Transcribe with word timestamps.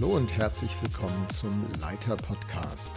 Hallo 0.00 0.16
und 0.16 0.34
herzlich 0.34 0.74
willkommen 0.80 1.28
zum 1.28 1.66
Leiter 1.78 2.16
Podcast. 2.16 2.92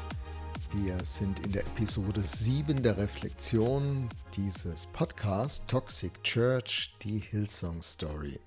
Wir 0.72 1.04
sind 1.04 1.46
in 1.46 1.52
der 1.52 1.64
Episode 1.64 2.24
7 2.24 2.82
der 2.82 2.98
Reflexion 2.98 4.08
dieses 4.36 4.86
Podcasts 4.88 5.68
Toxic 5.68 6.24
Church, 6.24 6.94
die 7.04 7.20
Hillsong 7.20 7.82
Story. 7.82 8.40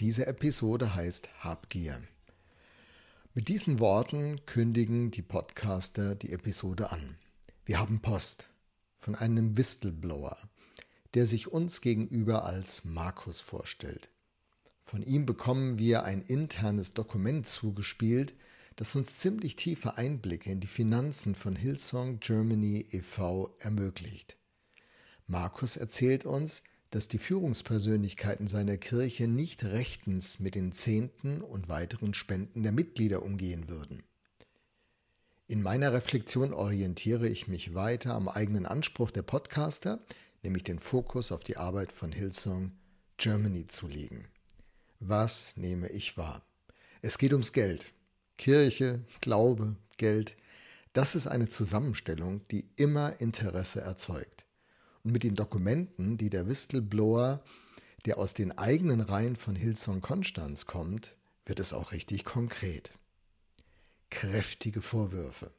Diese 0.00 0.26
Episode 0.26 0.94
heißt 0.94 1.30
Habgier. 1.40 1.98
Mit 3.34 3.48
diesen 3.48 3.78
Worten 3.78 4.44
kündigen 4.46 5.10
die 5.10 5.22
Podcaster 5.22 6.14
die 6.14 6.32
Episode 6.32 6.90
an. 6.90 7.18
Wir 7.66 7.78
haben 7.78 8.00
Post 8.00 8.48
von 8.96 9.14
einem 9.14 9.56
Whistleblower, 9.56 10.38
der 11.14 11.26
sich 11.26 11.46
uns 11.46 11.82
gegenüber 11.82 12.44
als 12.44 12.84
Markus 12.84 13.40
vorstellt. 13.40 14.10
Von 14.80 15.02
ihm 15.02 15.26
bekommen 15.26 15.78
wir 15.78 16.04
ein 16.04 16.22
internes 16.22 16.94
Dokument 16.94 17.46
zugespielt, 17.46 18.34
das 18.76 18.96
uns 18.96 19.18
ziemlich 19.18 19.56
tiefe 19.56 19.98
Einblicke 19.98 20.50
in 20.50 20.60
die 20.60 20.66
Finanzen 20.66 21.34
von 21.34 21.54
Hillsong 21.54 22.20
Germany 22.20 22.86
e.V. 22.90 23.54
ermöglicht. 23.58 24.38
Markus 25.26 25.76
erzählt 25.76 26.24
uns, 26.24 26.62
dass 26.90 27.08
die 27.08 27.18
Führungspersönlichkeiten 27.18 28.46
seiner 28.46 28.78
Kirche 28.78 29.28
nicht 29.28 29.64
rechtens 29.64 30.40
mit 30.40 30.54
den 30.54 30.72
Zehnten 30.72 31.42
und 31.42 31.68
weiteren 31.68 32.14
Spenden 32.14 32.62
der 32.62 32.72
Mitglieder 32.72 33.22
umgehen 33.22 33.68
würden. 33.68 34.02
In 35.46 35.62
meiner 35.62 35.92
Reflexion 35.92 36.52
orientiere 36.52 37.28
ich 37.28 37.48
mich 37.48 37.74
weiter 37.74 38.14
am 38.14 38.28
eigenen 38.28 38.66
Anspruch 38.66 39.10
der 39.10 39.22
Podcaster, 39.22 40.04
nämlich 40.42 40.64
den 40.64 40.78
Fokus 40.78 41.32
auf 41.32 41.42
die 41.42 41.56
Arbeit 41.56 41.92
von 41.92 42.12
Hillsong 42.12 42.72
Germany 43.16 43.66
zu 43.66 43.88
legen. 43.88 44.26
Was 45.00 45.56
nehme 45.56 45.88
ich 45.88 46.16
wahr? 46.16 46.42
Es 47.02 47.18
geht 47.18 47.32
ums 47.32 47.52
Geld. 47.52 47.92
Kirche, 48.36 49.04
Glaube, 49.20 49.76
Geld. 49.96 50.36
Das 50.92 51.14
ist 51.14 51.26
eine 51.26 51.48
Zusammenstellung, 51.48 52.46
die 52.50 52.68
immer 52.76 53.20
Interesse 53.20 53.80
erzeugt. 53.80 54.44
Mit 55.10 55.22
den 55.22 55.36
Dokumenten, 55.36 56.18
die 56.18 56.28
der 56.28 56.48
Whistleblower, 56.48 57.42
der 58.04 58.18
aus 58.18 58.34
den 58.34 58.56
eigenen 58.58 59.00
Reihen 59.00 59.36
von 59.36 59.56
Hillsong 59.56 60.02
Konstanz 60.02 60.66
kommt, 60.66 61.16
wird 61.46 61.60
es 61.60 61.72
auch 61.72 61.92
richtig 61.92 62.26
konkret. 62.26 62.92
Kräftige 64.10 64.82
Vorwürfe. 64.82 65.50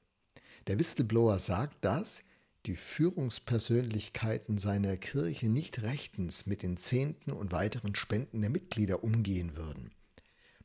Der 0.68 0.78
Whistleblower 0.78 1.40
sagt, 1.40 1.84
dass 1.84 2.22
die 2.68 2.76
Führungspersönlichkeiten 2.76 4.60
seiner 4.60 4.98
Kirche 4.98 5.50
nicht 5.50 5.82
rechtens 5.82 6.46
mit 6.46 6.62
den 6.62 6.78
Zehnten 6.78 7.32
und 7.32 7.52
weiteren 7.52 7.96
Spenden 7.96 8.42
der 8.42 8.52
Mitglieder 8.52 9.04
umgehen 9.04 9.58
würden. 9.58 9.90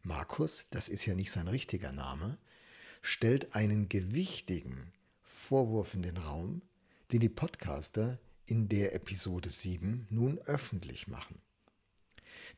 Markus, 0.03 0.67
das 0.69 0.91
ist 0.91 1.07
ja 1.07 1.15
nicht 1.15 1.31
sein 1.31 1.49
richtiger 1.49 1.93
Name, 1.93 2.37
stellt 3.01 3.55
einen 3.55 3.89
gewichtigen 3.89 4.93
Vorwurf 5.23 5.95
in 5.95 6.03
den 6.03 6.19
Raum, 6.19 6.61
den 7.13 7.21
die 7.21 7.31
Podcaster 7.31 8.19
in 8.47 8.69
der 8.69 8.95
Episode 8.95 9.51
7 9.51 10.07
nun 10.11 10.39
öffentlich 10.41 11.09
machen. 11.09 11.41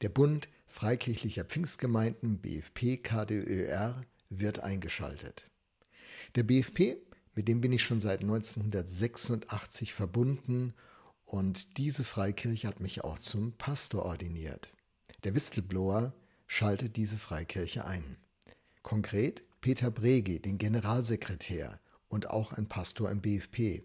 Der 0.02 0.08
Bund 0.08 0.48
Freikirchlicher 0.66 1.44
Pfingstgemeinden 1.44 2.38
BFP 2.38 2.98
KDÖR 3.02 4.04
wird 4.28 4.60
eingeschaltet. 4.60 5.50
Der 6.34 6.42
BFP 6.42 6.96
mit 7.34 7.48
dem 7.48 7.60
bin 7.60 7.72
ich 7.72 7.84
schon 7.84 8.00
seit 8.00 8.22
1986 8.22 9.92
verbunden 9.92 10.74
und 11.24 11.76
diese 11.76 12.02
Freikirche 12.02 12.66
hat 12.66 12.80
mich 12.80 13.04
auch 13.04 13.18
zum 13.18 13.52
Pastor 13.52 14.04
ordiniert. 14.04 14.72
Der 15.24 15.34
Whistleblower 15.34 16.14
schaltet 16.46 16.96
diese 16.96 17.18
Freikirche 17.18 17.84
ein. 17.84 18.16
Konkret 18.82 19.42
Peter 19.60 19.90
Brege, 19.90 20.40
den 20.40 20.58
Generalsekretär 20.58 21.78
und 22.08 22.30
auch 22.30 22.52
ein 22.52 22.68
Pastor 22.68 23.10
im 23.10 23.20
BFP. 23.20 23.82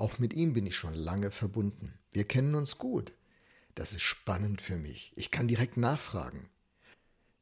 Auch 0.00 0.18
mit 0.18 0.32
ihm 0.32 0.54
bin 0.54 0.66
ich 0.66 0.76
schon 0.76 0.94
lange 0.94 1.30
verbunden. 1.30 1.92
Wir 2.10 2.24
kennen 2.24 2.54
uns 2.54 2.78
gut. 2.78 3.12
Das 3.74 3.92
ist 3.92 4.00
spannend 4.00 4.62
für 4.62 4.78
mich. 4.78 5.12
Ich 5.14 5.30
kann 5.30 5.46
direkt 5.46 5.76
nachfragen. 5.76 6.48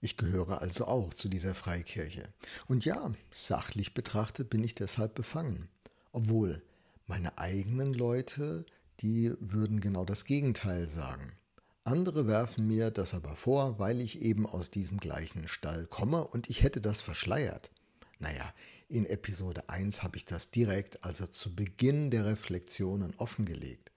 Ich 0.01 0.17
gehöre 0.17 0.61
also 0.61 0.87
auch 0.87 1.15
zu 1.15 1.29
dieser 1.29 1.55
Freikirche. 1.55 2.35
Und 2.67 2.85
ja, 2.85 3.13
sachlich 3.31 3.95
betrachtet 3.95 4.51
bin 4.51 4.65
ich 4.65 4.75
deshalb 4.75 5.15
befangen. 5.15 5.69
Obwohl 6.11 6.61
meine 7.07 7.39
eigenen 7.39 7.95
Leute, 7.95 8.67
die 8.99 9.33
würden 9.39 9.79
genau 9.79 10.05
das 10.05 10.25
Gegenteil 10.25 10.89
sagen. 10.89 11.37
Andere 11.85 12.27
werfen 12.27 12.67
mir 12.67 12.91
das 12.91 13.15
aber 13.15 13.37
vor, 13.37 13.79
weil 13.79 14.01
ich 14.01 14.21
eben 14.21 14.47
aus 14.47 14.73
diesem 14.73 14.99
gleichen 14.99 15.47
Stall 15.47 15.87
komme 15.87 16.27
und 16.27 16.51
ich 16.51 16.65
hätte 16.65 16.81
das 16.81 17.03
verschleiert. 17.03 17.71
Naja, 18.19 18.53
in 18.89 19.05
Episode 19.05 19.69
1 19.69 20.03
habe 20.03 20.17
ich 20.17 20.25
das 20.25 20.51
direkt, 20.51 21.05
also 21.05 21.27
zu 21.27 21.55
Beginn 21.55 22.11
der 22.11 22.25
Reflexionen 22.25 23.15
offengelegt. 23.17 23.91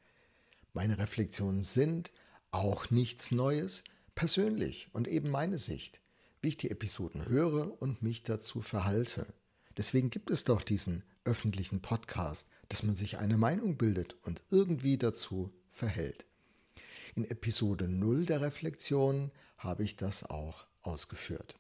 Meine 0.73 0.97
Reflexionen 0.97 1.61
sind 1.61 2.11
auch 2.51 2.89
nichts 2.89 3.31
Neues, 3.31 3.83
persönlich 4.15 4.89
und 4.91 5.07
eben 5.07 5.29
meine 5.29 5.57
Sicht, 5.57 6.01
wie 6.41 6.49
ich 6.49 6.57
die 6.57 6.69
Episoden 6.69 7.27
höre 7.27 7.81
und 7.81 8.03
mich 8.03 8.23
dazu 8.23 8.61
verhalte. 8.61 9.33
Deswegen 9.77 10.09
gibt 10.09 10.29
es 10.29 10.43
doch 10.43 10.61
diesen 10.61 11.03
öffentlichen 11.23 11.81
Podcast, 11.81 12.49
dass 12.67 12.83
man 12.83 12.95
sich 12.95 13.17
eine 13.17 13.37
Meinung 13.37 13.77
bildet 13.77 14.17
und 14.23 14.43
irgendwie 14.49 14.97
dazu 14.97 15.53
verhält. 15.69 16.25
In 17.15 17.23
Episode 17.23 17.87
0 17.87 18.25
der 18.25 18.41
Reflexion 18.41 19.31
habe 19.57 19.83
ich 19.83 19.95
das 19.95 20.23
auch 20.23 20.65
ausgeführt. 20.81 21.55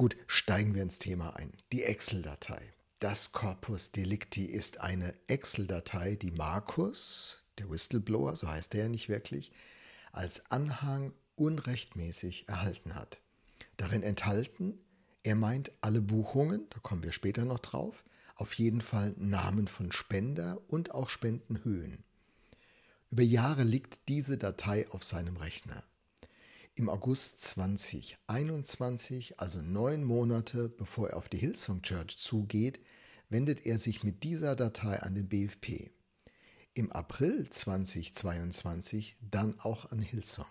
Gut, 0.00 0.16
steigen 0.28 0.74
wir 0.74 0.82
ins 0.82 0.98
Thema 0.98 1.36
ein. 1.36 1.52
Die 1.72 1.82
Excel-Datei. 1.82 2.72
Das 3.00 3.32
Corpus 3.32 3.92
Delicti 3.92 4.46
ist 4.46 4.80
eine 4.80 5.12
Excel-Datei, 5.26 6.16
die 6.16 6.30
Markus, 6.30 7.44
der 7.58 7.68
Whistleblower, 7.68 8.34
so 8.34 8.48
heißt 8.48 8.74
er 8.74 8.84
ja 8.84 8.88
nicht 8.88 9.10
wirklich, 9.10 9.52
als 10.10 10.50
Anhang 10.50 11.12
unrechtmäßig 11.36 12.48
erhalten 12.48 12.94
hat. 12.94 13.20
Darin 13.76 14.02
enthalten, 14.02 14.78
er 15.22 15.34
meint 15.34 15.70
alle 15.82 16.00
Buchungen, 16.00 16.66
da 16.70 16.78
kommen 16.78 17.02
wir 17.02 17.12
später 17.12 17.44
noch 17.44 17.58
drauf, 17.58 18.02
auf 18.36 18.54
jeden 18.54 18.80
Fall 18.80 19.14
Namen 19.18 19.68
von 19.68 19.92
Spender 19.92 20.62
und 20.68 20.94
auch 20.94 21.10
Spendenhöhen. 21.10 22.04
Über 23.10 23.22
Jahre 23.22 23.64
liegt 23.64 24.08
diese 24.08 24.38
Datei 24.38 24.88
auf 24.92 25.04
seinem 25.04 25.36
Rechner. 25.36 25.84
Im 26.76 26.88
August 26.88 27.40
2021, 27.40 29.40
also 29.40 29.60
neun 29.60 30.04
Monate 30.04 30.68
bevor 30.68 31.10
er 31.10 31.16
auf 31.16 31.28
die 31.28 31.36
Hillsong 31.36 31.82
Church 31.82 32.16
zugeht, 32.16 32.80
wendet 33.28 33.66
er 33.66 33.76
sich 33.76 34.04
mit 34.04 34.22
dieser 34.22 34.54
Datei 34.54 35.00
an 35.00 35.14
den 35.14 35.28
BFP. 35.28 35.90
Im 36.74 36.92
April 36.92 37.50
2022 37.50 39.16
dann 39.20 39.58
auch 39.58 39.90
an 39.90 40.00
Hillsong. 40.00 40.46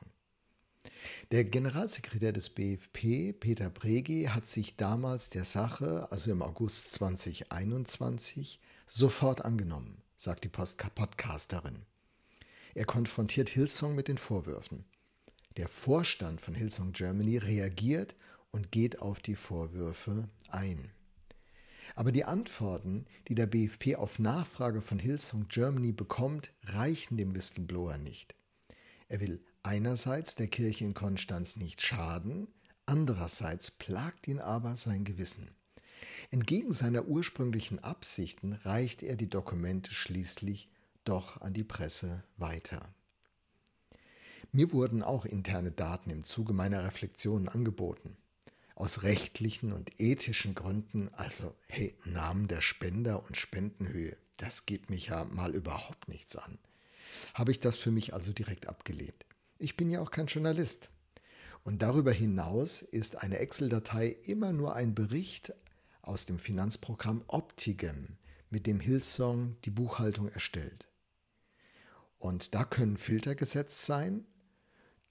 Der 1.31 1.46
Generalsekretär 1.46 2.34
des 2.34 2.50
BFP, 2.50 3.34
Peter 3.34 3.69
Bregi, 3.69 4.25
hat 4.25 4.46
sich 4.46 4.75
damals 4.75 5.30
der 5.30 5.46
Sache, 5.46 6.12
also 6.12 6.31
im 6.31 6.41
August 6.41 6.91
2021, 6.91 8.59
sofort 8.88 9.46
angenommen, 9.46 10.01
sagt 10.18 10.44
die 10.44 10.50
Podcasterin. 10.50 11.86
Er 12.75 12.86
konfrontiert 12.86 13.50
Hillsong 13.50 13.96
mit 13.96 14.09
den 14.09 14.18
Vorwürfen. 14.18 14.86
Der 15.59 15.68
Vorstand 15.68 16.40
von 16.40 16.56
Hillsong 16.56 16.94
Germany 16.94 17.38
reagiert 17.38 18.16
und 18.52 18.72
geht 18.72 19.00
auf 19.00 19.20
die 19.20 19.36
Vorwürfe 19.36 20.30
ein. 20.47 20.90
Aber 21.95 22.13
die 22.13 22.24
Antworten, 22.24 23.06
die 23.28 23.36
der 23.36 23.45
BFP 23.45 23.98
auf 23.98 24.19
Nachfrage 24.19 24.81
von 24.81 25.00
Hillsong 25.00 25.50
Germany 25.50 25.92
bekommt, 25.92 26.54
reichen 26.63 27.18
dem 27.18 27.36
Whistleblower 27.36 27.98
nicht. 27.98 28.36
Er 29.10 29.19
will 29.19 29.44
einerseits 29.62 30.34
der 30.34 30.48
Kirche 30.48 30.86
in 30.86 30.94
Konstanz 30.94 31.57
nicht 31.57 31.81
schaden, 31.81 32.48
andererseits 32.86 33.69
plagt 33.69 34.30
ihn 34.30 34.39
aber 34.39 34.78
sein 34.78 35.04
Gewissen. 35.04 35.51
Entgegen 36.31 36.72
seiner 36.72 37.06
ursprünglichen 37.06 37.80
Absichten 37.80 38.54
reicht 38.54 39.04
er 39.04 39.18
die 39.18 39.30
Dokumente 39.30 39.94
schließlich 39.94 40.69
doch 41.04 41.42
an 41.42 41.51
die 41.51 41.66
Presse 41.66 42.24
weiter. 42.38 42.95
Mir 44.51 44.72
wurden 44.72 45.04
auch 45.04 45.25
interne 45.25 45.72
Daten 45.72 46.10
im 46.10 46.24
Zuge 46.24 46.54
meiner 46.54 46.84
Reflexionen 46.84 47.48
angeboten. 47.48 48.18
Aus 48.74 49.04
rechtlichen 49.04 49.72
und 49.74 50.00
ethischen 50.00 50.56
Gründen, 50.56 51.10
also 51.13 51.54
hey, 51.68 51.96
Namen 52.04 52.48
der 52.48 52.62
Spender 52.62 53.24
und 53.25 53.38
Spendenhöhe, 53.38 54.18
das 54.38 54.66
geht 54.66 54.90
mich 54.90 55.07
ja 55.07 55.25
mal 55.25 55.54
überhaupt 55.54 56.07
nichts 56.07 56.36
an, 56.36 56.57
habe 57.36 57.51
ich 57.51 57.60
das 57.60 57.75
für 57.75 57.92
mich 57.92 58.13
also 58.16 58.34
direkt 58.34 58.68
abgelehnt. 58.68 59.25
Ich 59.60 59.78
bin 59.78 59.92
ja 59.92 60.01
auch 60.01 60.10
kein 60.10 60.28
Journalist. 60.28 60.90
Und 61.63 61.84
darüber 61.84 62.12
hinaus 62.12 62.81
ist 62.81 63.22
eine 63.22 63.38
Excel-Datei 63.38 64.18
immer 64.24 64.51
nur 64.51 64.75
ein 64.75 64.96
Bericht 64.96 65.54
aus 66.01 66.25
dem 66.25 66.40
Finanzprogramm 66.40 67.24
Optigem, 67.28 68.18
mit 68.50 68.66
dem 68.66 68.80
Hillsong 68.80 69.57
die 69.66 69.69
Buchhaltung 69.69 70.30
erstellt. 70.30 70.88
Und 72.18 72.56
da 72.56 72.63
können 72.63 72.98
Filter 72.98 73.36
gesetzt 73.36 73.86
sein 73.86 74.25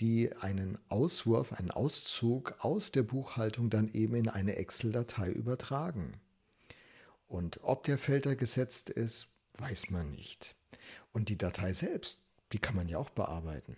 die 0.00 0.32
einen 0.36 0.78
Auswurf, 0.88 1.52
einen 1.52 1.70
Auszug 1.70 2.54
aus 2.60 2.92
der 2.92 3.02
Buchhaltung 3.02 3.70
dann 3.70 3.88
eben 3.92 4.14
in 4.14 4.28
eine 4.28 4.56
Excel-Datei 4.56 5.30
übertragen. 5.30 6.20
Und 7.26 7.60
ob 7.62 7.84
der 7.84 7.98
Filter 7.98 8.36
gesetzt 8.36 8.90
ist, 8.90 9.32
weiß 9.54 9.90
man 9.90 10.12
nicht. 10.12 10.54
Und 11.12 11.28
die 11.28 11.38
Datei 11.38 11.72
selbst, 11.72 12.22
die 12.52 12.58
kann 12.58 12.76
man 12.76 12.88
ja 12.88 12.98
auch 12.98 13.10
bearbeiten. 13.10 13.76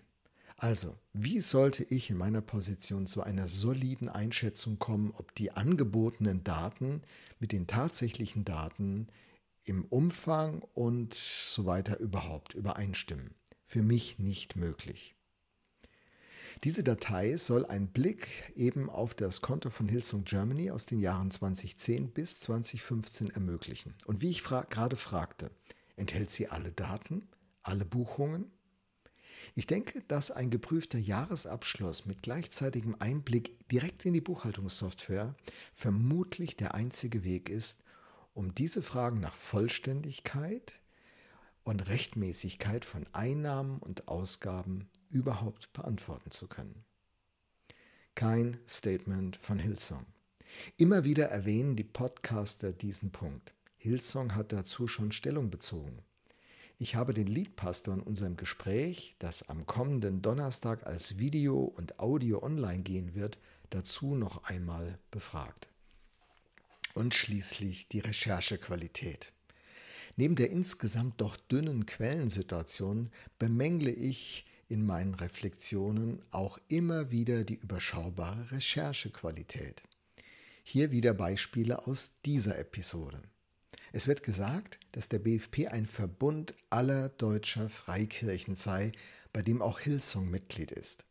Also, 0.57 0.95
wie 1.15 1.41
sollte 1.41 1.85
ich 1.85 2.11
in 2.11 2.19
meiner 2.19 2.43
Position 2.43 3.07
zu 3.07 3.23
einer 3.23 3.49
soliden 3.49 4.11
Einschätzung 4.11 4.79
kommen, 4.79 5.13
ob 5.17 5.35
die 5.35 5.53
angebotenen 5.53 6.45
Daten 6.45 7.03
mit 7.39 7.53
den 7.53 7.67
tatsächlichen 7.67 8.45
Daten 8.45 9.09
im 9.65 9.87
Umfang 9.87 10.63
und 10.75 11.15
so 11.15 11.65
weiter 11.65 11.99
überhaupt 11.99 12.53
übereinstimmen? 12.53 13.35
Für 13.65 13.83
mich 13.83 14.19
nicht 14.19 14.55
möglich. 14.55 15.15
Diese 16.63 16.85
Datei 16.85 17.39
soll 17.39 17.65
einen 17.65 17.89
Blick 17.89 18.53
eben 18.55 18.91
auf 18.91 19.15
das 19.15 19.41
Konto 19.41 19.71
von 19.71 19.89
Hillsong 19.89 20.25
Germany 20.25 20.71
aus 20.71 20.85
den 20.85 21.01
Jahren 21.01 21.31
2010 21.31 22.11
bis 22.11 22.39
2015 22.41 23.31
ermöglichen. 23.31 23.95
Und 24.05 24.21
wie 24.21 24.29
ich 24.29 24.43
fra 24.43 24.67
gerade 24.69 24.97
fragte, 24.97 25.51
enthält 25.97 26.29
sie 26.29 26.49
alle 26.49 26.71
Daten, 26.71 27.27
alle 27.63 27.87
Buchungen? 27.87 28.51
Ich 29.55 29.67
denke, 29.67 30.03
dass 30.09 30.31
ein 30.31 30.51
geprüfter 30.51 30.99
Jahresabschluss 30.99 32.05
mit 32.05 32.23
gleichzeitigem 32.23 32.95
Einblick 32.99 33.67
direkt 33.71 34.05
in 34.05 34.13
die 34.13 34.21
Buchhaltungssoftware 34.21 35.35
vermutlich 35.73 36.59
der 36.59 36.75
einzige 36.75 37.25
Weg 37.25 37.49
ist, 37.49 37.83
um 38.35 38.55
diese 38.55 38.83
Fragen 38.83 39.21
nach 39.21 39.35
Vollständigkeit 39.35 40.83
und 41.65 41.89
Rechtmäßigkeit 41.89 42.85
von 42.85 43.07
Einnahmen 43.13 43.79
und 43.79 44.09
Ausgaben 44.09 44.89
überhaupt 45.11 45.73
beantworten 45.73 46.31
zu 46.31 46.49
können. 46.49 46.85
Kein 48.15 48.59
Statement 48.67 49.37
von 49.37 49.59
Hillsong. 49.59 50.07
Immer 50.77 51.05
wieder 51.05 51.27
erwähnen 51.27 51.77
die 51.77 51.85
Podcaster 51.85 52.73
diesen 52.73 53.13
Punkt. 53.13 53.55
Hillsong 53.77 54.35
hat 54.35 54.53
dazu 54.53 54.89
schon 54.89 55.13
Stellung 55.13 55.51
bezogen. 55.51 56.03
Ich 56.79 56.95
habe 56.95 57.13
den 57.13 57.27
Leadpastor 57.27 57.95
in 57.95 58.01
unserem 58.01 58.37
Gespräch, 58.37 59.15
das 59.19 59.49
am 59.49 59.67
kommenden 59.67 60.23
Donnerstag 60.23 60.87
als 60.87 61.19
Video 61.19 61.63
und 61.63 61.99
Audio 61.99 62.43
online 62.43 62.83
gehen 62.83 63.15
wird, 63.15 63.39
dazu 63.69 64.15
noch 64.15 64.45
einmal 64.45 64.99
befragt. 65.11 65.69
Und 66.95 67.15
schließlich 67.15 67.89
die 67.89 68.01
Recherchequalität. 68.01 69.33
Neben 70.21 70.37
der 70.37 70.51
insgesamt 70.51 71.19
doch 71.23 71.35
dünnen 71.35 71.87
Quellensituation 71.87 73.09
bemängle 73.39 73.91
ich 73.91 74.45
in 74.69 74.85
meinen 74.85 75.15
Reflexionen 75.15 76.21
auch 76.31 76.59
immer 76.69 77.11
wieder 77.11 77.43
die 77.43 77.55
überschaubare 77.55 78.51
Recherchequalität. 78.53 79.83
Hier 80.63 80.91
wieder 80.91 81.15
Beispiele 81.15 81.87
aus 81.87 82.13
dieser 82.27 82.59
Episode. 82.59 83.23
Es 83.93 84.09
wird 84.09 84.23
gesagt, 84.23 84.79
dass 84.93 85.09
der 85.09 85.21
BFP 85.21 85.69
ein 85.69 85.87
Verbund 85.87 86.55
aller 86.69 87.09
deutscher 87.09 87.71
Freikirchen 87.71 88.57
sei, 88.57 88.93
bei 89.33 89.41
dem 89.41 89.63
auch 89.63 89.81
Hillsong 89.81 90.31
Mitglied 90.31 90.71
ist. 90.71 91.07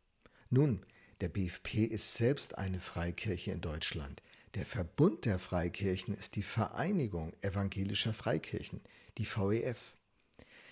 Nun, 0.52 0.86
der 1.20 1.30
BFP 1.30 1.86
ist 1.86 2.14
selbst 2.14 2.60
eine 2.60 2.80
Freikirche 2.80 3.50
in 3.50 3.62
Deutschland. 3.62 4.22
Der 4.56 4.66
Verbund 4.66 5.26
der 5.26 5.38
Freikirchen 5.38 6.16
ist 6.16 6.36
die 6.36 6.44
Vereinigung 6.44 7.34
evangelischer 7.42 8.14
Freikirchen, 8.14 8.82
die 9.18 9.26
VEF. 9.26 9.96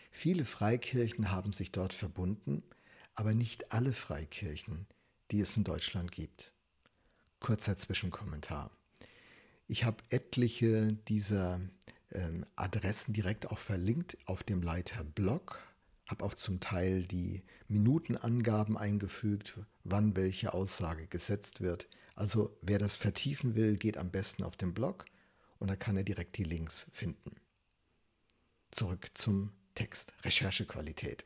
Viele 0.10 0.46
Freikirchen 0.46 1.30
haben 1.30 1.54
sich 1.54 1.72
dort 1.72 1.94
verbunden, 1.94 2.64
aber 3.14 3.36
nicht 3.36 3.72
alle 3.72 3.94
Freikirchen, 3.94 4.88
die 5.30 5.42
es 5.42 5.56
in 5.58 5.64
Deutschland 5.64 6.12
gibt. 6.12 6.54
Kurzer 7.40 7.78
Zwischenkommentar. 7.78 8.72
Ich 9.68 9.84
habe 9.84 10.04
etliche 10.10 10.94
dieser 11.08 11.60
ähm, 12.12 12.48
Adressen 12.56 13.14
direkt 13.14 13.52
auch 13.52 13.60
verlinkt 13.60 14.18
auf 14.26 14.42
dem 14.42 14.64
Leiter 14.64 15.04
Blog, 15.04 15.60
habe 16.08 16.26
auch 16.26 16.34
zum 16.34 16.60
Teil 16.60 17.04
die 17.04 17.44
Minutenangaben 17.68 18.76
eingefügt, 18.76 19.60
wann 19.84 20.16
welche 20.16 20.54
Aussage 20.54 21.06
gesetzt 21.06 21.62
wird. 21.62 21.88
Also 22.18 22.58
wer 22.64 22.80
das 22.80 22.96
vertiefen 22.96 23.54
will, 23.54 23.78
geht 23.78 23.96
am 23.96 24.10
besten 24.10 24.44
auf 24.44 24.58
den 24.58 24.74
Blog 24.74 25.06
und 25.60 25.68
da 25.68 25.76
kann 25.76 25.96
er 25.96 26.04
direkt 26.04 26.38
die 26.38 26.44
Links 26.44 26.88
finden. 26.92 27.36
Zurück 28.72 29.06
zum 29.14 29.52
Text, 29.76 30.14
Recherchequalität. 30.24 31.24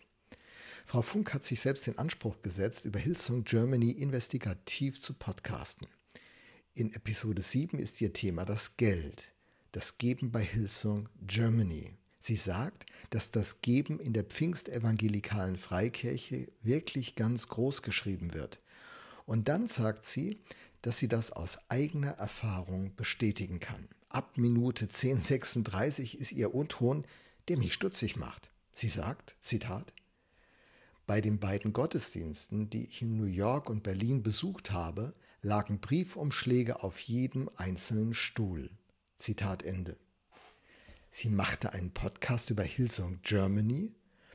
Frau 0.86 1.02
Funk 1.02 1.34
hat 1.34 1.46
sich 1.46 1.62
selbst 1.62 1.88
den 1.88 1.98
Anspruch 1.98 2.42
gesetzt, 2.42 2.84
über 2.84 3.00
Hillsong 3.00 3.46
Germany 3.46 3.92
investigativ 3.92 5.00
zu 5.00 5.14
podcasten. 5.14 5.88
In 6.74 6.94
Episode 6.94 7.42
7 7.42 7.80
ist 7.80 8.02
ihr 8.02 8.12
Thema 8.12 8.44
das 8.44 8.76
Geld, 8.76 9.32
das 9.72 9.98
Geben 9.98 10.30
bei 10.34 10.44
Hillsong 10.44 11.08
Germany. 11.22 11.94
Sie 12.20 12.36
sagt, 12.36 12.86
dass 13.12 13.32
das 13.32 13.62
Geben 13.62 14.02
in 14.02 14.12
der 14.12 14.26
pfingstevangelikalen 14.26 15.56
Freikirche 15.56 16.52
wirklich 16.62 17.16
ganz 17.16 17.48
groß 17.48 17.82
geschrieben 17.82 18.34
wird. 18.34 18.60
Und 19.26 19.48
dann 19.48 19.68
sagt 19.68 20.04
sie, 20.04 20.42
dass 20.82 20.98
sie 20.98 21.08
das 21.08 21.32
aus 21.32 21.58
eigener 21.70 22.12
Erfahrung 22.12 22.96
bestätigen 22.96 23.60
kann. 23.60 23.88
Ab 24.10 24.38
Minute 24.38 24.88
10.36 24.88 26.16
ist 26.16 26.32
ihr 26.32 26.54
O-Ton, 26.54 27.06
der 27.48 27.58
mich 27.58 27.74
stutzig 27.74 28.16
macht. 28.16 28.50
Sie 28.74 28.88
sagt, 28.88 29.36
Zitat, 29.40 29.94
bei 31.06 31.22
den 31.22 31.40
beiden 31.40 31.74
Gottesdiensten, 31.74 32.70
die 32.70 32.86
ich 32.86 33.02
in 33.02 33.18
New 33.18 33.26
York 33.26 33.70
und 33.70 33.84
Berlin 33.84 34.24
besucht 34.24 34.72
habe, 34.72 35.14
lagen 35.42 35.80
Briefumschläge 35.80 36.84
auf 36.84 37.00
jedem 37.00 37.50
einzelnen 37.56 38.14
Stuhl. 38.14 38.70
Zitat 39.18 39.64
Ende. 39.64 39.98
Sie 41.10 41.30
machte 41.30 41.74
einen 41.74 41.92
Podcast 41.92 42.50
über 42.50 42.64
Hillsong 42.64 43.20
Germany, 43.24 43.94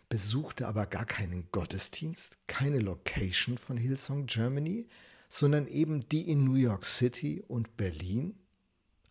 besuchte 0.09 0.69
aber 0.69 0.87
gar 0.87 1.07
keinen 1.07 1.51
Gottesdienst, 1.51 2.39
keine 2.47 2.81
Location 2.81 3.57
von 3.57 3.77
Hillsong 3.77 4.27
Germany, 4.27 4.87
sondern 5.29 5.67
eben 5.67 6.09
die 6.09 6.29
in 6.31 6.45
New 6.45 6.55
York 6.55 6.85
City 6.85 7.43
und 7.47 7.77
Berlin. 7.77 8.39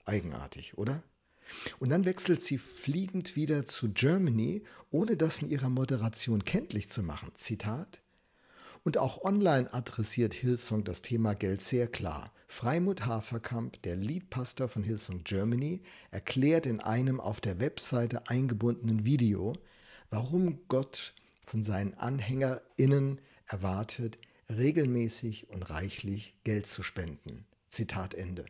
Eigenartig, 0.05 0.77
oder? 0.77 1.03
Und 1.79 1.89
dann 1.89 2.05
wechselt 2.05 2.41
sie 2.41 2.57
fliegend 2.57 3.35
wieder 3.35 3.65
zu 3.65 3.91
Germany, 3.91 4.63
ohne 4.91 5.17
das 5.17 5.41
in 5.41 5.49
ihrer 5.49 5.69
Moderation 5.69 6.43
kenntlich 6.43 6.89
zu 6.89 7.03
machen. 7.03 7.31
Zitat. 7.35 8.01
Und 8.83 8.97
auch 8.99 9.23
online 9.23 9.73
adressiert 9.73 10.33
Hillsong 10.33 10.83
das 10.83 11.01
Thema 11.01 11.33
Geld 11.33 11.61
sehr 11.61 11.87
klar. 11.87 12.31
Freimut 12.47 13.05
Haferkamp, 13.05 13.81
der 13.81 13.95
Leadpastor 13.95 14.69
von 14.69 14.83
Hillsong 14.83 15.23
Germany, 15.23 15.81
erklärt 16.11 16.67
in 16.67 16.81
einem 16.81 17.19
auf 17.19 17.41
der 17.41 17.59
Webseite 17.59 18.29
eingebundenen 18.29 19.03
Video, 19.03 19.53
warum 20.11 20.67
Gott 20.67 21.15
von 21.43 21.63
seinen 21.63 21.95
AnhängerInnen 21.95 23.21
erwartet, 23.47 24.19
regelmäßig 24.49 25.49
und 25.49 25.69
reichlich 25.69 26.35
Geld 26.43 26.67
zu 26.67 26.83
spenden. 26.83 27.45
Zitat 27.69 28.13
Ende. 28.13 28.45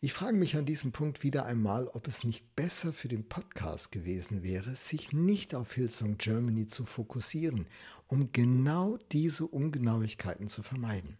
Ich 0.00 0.12
frage 0.12 0.36
mich 0.36 0.56
an 0.56 0.64
diesem 0.64 0.92
Punkt 0.92 1.24
wieder 1.24 1.44
einmal, 1.44 1.88
ob 1.88 2.06
es 2.06 2.22
nicht 2.22 2.54
besser 2.54 2.92
für 2.92 3.08
den 3.08 3.28
Podcast 3.28 3.90
gewesen 3.90 4.44
wäre, 4.44 4.76
sich 4.76 5.12
nicht 5.12 5.56
auf 5.56 5.72
Hillsong 5.72 6.18
Germany 6.18 6.68
zu 6.68 6.84
fokussieren, 6.84 7.66
um 8.06 8.30
genau 8.30 8.96
diese 9.10 9.46
Ungenauigkeiten 9.46 10.46
zu 10.46 10.62
vermeiden. 10.62 11.18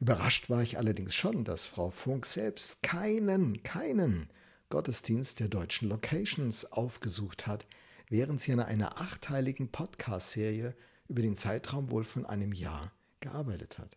Überrascht 0.00 0.48
war 0.48 0.62
ich 0.62 0.78
allerdings 0.78 1.14
schon, 1.14 1.44
dass 1.44 1.66
Frau 1.66 1.90
Funk 1.90 2.24
selbst 2.24 2.82
keinen, 2.82 3.62
keinen 3.62 4.30
Gottesdienst 4.70 5.40
der 5.40 5.48
deutschen 5.48 5.90
Locations 5.90 6.64
aufgesucht 6.72 7.46
hat, 7.46 7.66
während 8.08 8.40
sie 8.40 8.52
an 8.52 8.60
einer 8.60 9.00
achteiligen 9.00 9.70
Podcast-Serie 9.70 10.74
über 11.08 11.22
den 11.22 11.36
Zeitraum 11.36 11.90
wohl 11.90 12.04
von 12.04 12.26
einem 12.26 12.52
Jahr 12.52 12.92
gearbeitet 13.20 13.78
hat 13.78 13.96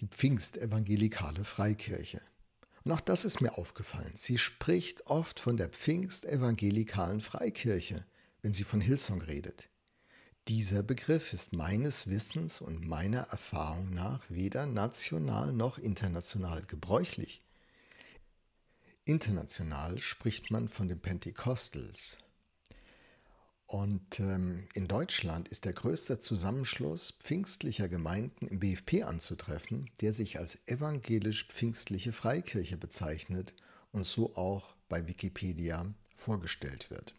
die 0.00 0.08
Pfingstevangelikale 0.08 1.44
Freikirche. 1.44 2.22
Und 2.84 2.92
auch 2.92 3.00
das 3.00 3.24
ist 3.24 3.40
mir 3.42 3.58
aufgefallen. 3.58 4.12
Sie 4.14 4.38
spricht 4.38 5.06
oft 5.06 5.38
von 5.38 5.58
der 5.58 5.68
Pfingstevangelikalen 5.68 7.20
Freikirche, 7.20 8.06
wenn 8.40 8.52
sie 8.52 8.64
von 8.64 8.80
Hillsong 8.80 9.20
redet. 9.20 9.68
Dieser 10.48 10.82
Begriff 10.82 11.34
ist 11.34 11.52
meines 11.52 12.06
Wissens 12.06 12.62
und 12.62 12.86
meiner 12.86 13.20
Erfahrung 13.24 13.90
nach 13.90 14.24
weder 14.30 14.64
national 14.64 15.52
noch 15.52 15.76
international 15.76 16.64
gebräuchlich. 16.64 17.42
International 19.04 19.98
spricht 19.98 20.50
man 20.50 20.68
von 20.68 20.88
den 20.88 21.00
Pentecostals, 21.00 22.18
und 23.70 24.18
ähm, 24.18 24.66
in 24.74 24.88
Deutschland 24.88 25.46
ist 25.46 25.64
der 25.64 25.72
größte 25.72 26.18
Zusammenschluss 26.18 27.12
pfingstlicher 27.12 27.88
Gemeinden 27.88 28.48
im 28.48 28.58
BFP 28.58 29.04
anzutreffen, 29.04 29.88
der 30.00 30.12
sich 30.12 30.40
als 30.40 30.58
evangelisch-pfingstliche 30.66 32.12
Freikirche 32.12 32.76
bezeichnet 32.76 33.54
und 33.92 34.06
so 34.06 34.34
auch 34.34 34.74
bei 34.88 35.06
Wikipedia 35.06 35.86
vorgestellt 36.12 36.90
wird. 36.90 37.14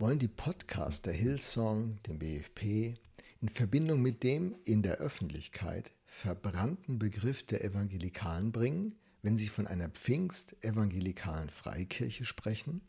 Wollen 0.00 0.18
die 0.18 0.26
Podcaster 0.26 1.12
Hillsong, 1.12 2.02
dem 2.02 2.18
BFP, 2.18 2.96
in 3.40 3.48
Verbindung 3.48 4.02
mit 4.02 4.24
dem 4.24 4.56
in 4.64 4.82
der 4.82 4.96
Öffentlichkeit 4.96 5.92
verbrannten 6.06 6.98
Begriff 6.98 7.46
der 7.46 7.62
Evangelikalen 7.62 8.50
bringen, 8.50 8.96
wenn 9.22 9.36
sie 9.36 9.48
von 9.48 9.68
einer 9.68 9.88
Pfingst-evangelikalen 9.88 11.48
Freikirche 11.48 12.24
sprechen? 12.24 12.80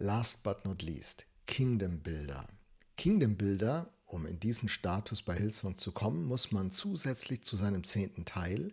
Last 0.00 0.42
but 0.42 0.64
not 0.64 0.82
least, 0.82 1.24
Kingdom 1.46 2.00
Builder. 2.02 2.46
Kingdom 2.96 3.36
Builder, 3.36 3.90
um 4.04 4.26
in 4.26 4.38
diesen 4.40 4.68
Status 4.68 5.22
bei 5.22 5.34
Hillsong 5.36 5.78
zu 5.78 5.92
kommen, 5.92 6.24
muss 6.24 6.50
man 6.50 6.70
zusätzlich 6.70 7.42
zu 7.42 7.56
seinem 7.56 7.84
zehnten 7.84 8.24
Teil 8.24 8.72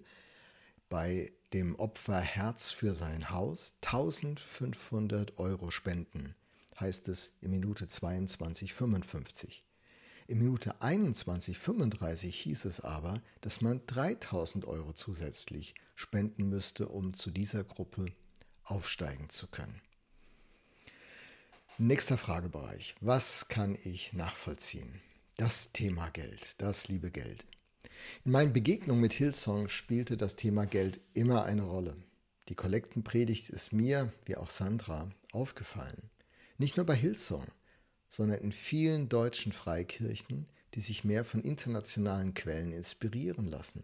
bei 0.90 1.32
dem 1.54 1.76
Opfer 1.76 2.20
Herz 2.20 2.72
für 2.72 2.94
sein 2.94 3.30
Haus 3.30 3.76
1500 3.84 5.38
Euro 5.38 5.72
spenden, 5.72 6.36
heißt 6.80 7.08
es 7.10 7.36
in 7.42 7.52
Minute 7.52 7.86
22,55. 7.86 9.62
In 10.28 10.40
Minute 10.40 10.82
21,35 10.82 12.28
hieß 12.28 12.66
es 12.66 12.82
aber, 12.82 13.22
dass 13.42 13.62
man 13.62 13.86
3000 13.86 14.66
Euro 14.66 14.94
zusätzlich 14.94 15.76
spenden 15.96 16.50
müsste, 16.50 16.90
um 16.90 17.14
zu 17.14 17.30
dieser 17.30 17.64
Gruppe 17.64 18.12
aufsteigen 18.64 19.30
zu 19.30 19.48
können. 19.48 19.80
Nächster 21.80 22.20
Fragebereich. 22.20 22.96
Was 23.02 23.48
kann 23.48 23.76
ich 23.84 24.14
nachvollziehen? 24.14 25.02
Das 25.38 25.72
Thema 25.72 26.10
Geld, 26.12 26.62
das 26.62 26.88
liebe 26.88 27.10
Geld. 27.10 27.48
In 28.24 28.32
meinen 28.32 28.54
Begegnungen 28.54 29.02
mit 29.02 29.14
Hillsong 29.14 29.70
spielte 29.70 30.16
das 30.16 30.36
Thema 30.36 30.66
Geld 30.68 31.00
immer 31.16 31.46
eine 31.46 31.64
Rolle. 31.64 31.98
Die 32.48 32.54
Kollektenpredigt 32.54 33.50
ist 33.50 33.74
mir, 33.74 34.14
wie 34.26 34.38
auch 34.38 34.52
Sandra, 34.52 35.10
aufgefallen. 35.32 36.12
Nicht 36.60 36.78
nur 36.78 36.86
bei 36.86 36.96
Hillsong, 36.96 37.48
sondern 38.08 38.42
in 38.42 38.52
vielen 38.52 39.10
deutschen 39.10 39.52
Freikirchen, 39.52 40.46
die 40.76 40.82
sich 40.82 41.04
mehr 41.04 41.26
von 41.26 41.42
internationalen 41.42 42.36
Quellen 42.36 42.72
inspirieren 42.72 43.48
lassen. 43.48 43.84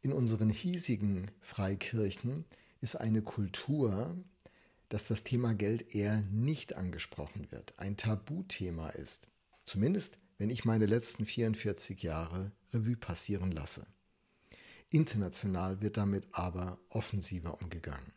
In 0.00 0.10
unseren 0.10 0.48
hiesigen 0.48 1.30
Freikirchen 1.42 2.46
ist 2.80 2.96
eine 2.96 3.20
Kultur, 3.20 4.16
dass 4.90 5.06
das 5.06 5.24
Thema 5.24 5.54
Geld 5.54 5.94
eher 5.94 6.20
nicht 6.30 6.76
angesprochen 6.76 7.50
wird, 7.50 7.78
ein 7.78 7.96
Tabuthema 7.96 8.90
ist. 8.90 9.28
Zumindest, 9.64 10.18
wenn 10.36 10.50
ich 10.50 10.64
meine 10.64 10.86
letzten 10.86 11.24
44 11.24 12.02
Jahre 12.02 12.52
Revue 12.72 12.96
passieren 12.96 13.52
lasse. 13.52 13.86
International 14.90 15.80
wird 15.80 15.96
damit 15.96 16.28
aber 16.32 16.80
offensiver 16.88 17.62
umgegangen. 17.62 18.12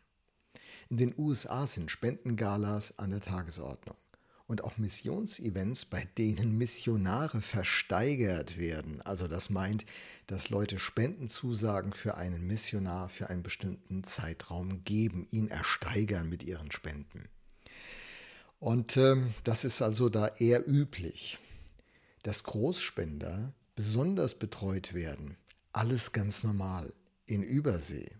In 0.90 0.96
den 0.96 1.14
USA 1.16 1.66
sind 1.66 1.90
Spendengalas 1.90 2.98
an 2.98 3.10
der 3.10 3.20
Tagesordnung 3.20 3.96
und 4.46 4.62
auch 4.62 4.76
Missionsevents, 4.76 5.86
bei 5.86 6.06
denen 6.18 6.58
Missionare 6.58 7.40
versteigert 7.40 8.58
werden. 8.58 9.00
Also 9.02 9.26
das 9.26 9.48
meint, 9.50 9.86
dass 10.26 10.50
Leute 10.50 10.78
Spendenzusagen 10.78 11.92
für 11.92 12.16
einen 12.16 12.46
Missionar 12.46 13.08
für 13.08 13.30
einen 13.30 13.42
bestimmten 13.42 14.04
Zeitraum 14.04 14.84
geben, 14.84 15.26
ihn 15.30 15.48
ersteigern 15.48 16.28
mit 16.28 16.42
ihren 16.42 16.70
Spenden. 16.70 17.28
Und 18.58 18.96
äh, 18.96 19.16
das 19.44 19.64
ist 19.64 19.82
also 19.82 20.08
da 20.08 20.28
eher 20.28 20.66
üblich, 20.68 21.38
dass 22.22 22.44
Großspender 22.44 23.52
besonders 23.74 24.34
betreut 24.38 24.94
werden. 24.94 25.36
Alles 25.72 26.12
ganz 26.12 26.44
normal 26.44 26.94
in 27.26 27.42
Übersee. 27.42 28.10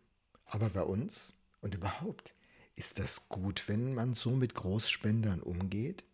Aber 0.47 0.71
bei 0.71 0.83
uns 0.83 1.33
und 1.61 1.75
überhaupt, 1.75 2.35
ist 2.77 2.99
das 2.99 3.29
gut, 3.29 3.69
wenn 3.69 3.95
man 3.95 4.15
so 4.15 4.33
mit 4.33 4.55
Großspendern 4.55 5.41
umgeht? 5.41 6.05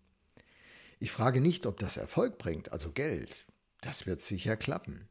Ich 1.03 1.13
frage 1.13 1.41
nicht, 1.41 1.65
ob 1.65 1.79
das 1.79 1.97
Erfolg 1.97 2.37
bringt, 2.37 2.73
also 2.73 2.93
Geld. 2.93 3.47
Das 3.81 4.05
wird 4.05 4.21
sicher 4.21 4.59
klappen. 4.59 5.09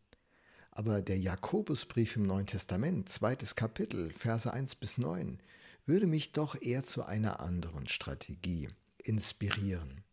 Aber 0.70 1.02
der 1.02 1.18
Jakobusbrief 1.18 2.16
im 2.16 2.24
Neuen 2.24 2.46
Testament, 2.46 3.10
zweites 3.10 3.56
Kapitel, 3.56 4.12
Verse 4.12 4.54
1 4.54 4.76
bis 4.76 5.00
9, 5.00 5.40
würde 5.88 6.06
mich 6.06 6.32
doch 6.32 6.62
eher 6.62 6.84
zu 6.84 7.04
einer 7.04 7.40
anderen 7.40 7.88
Strategie 7.88 8.70
inspirieren. 9.00 10.04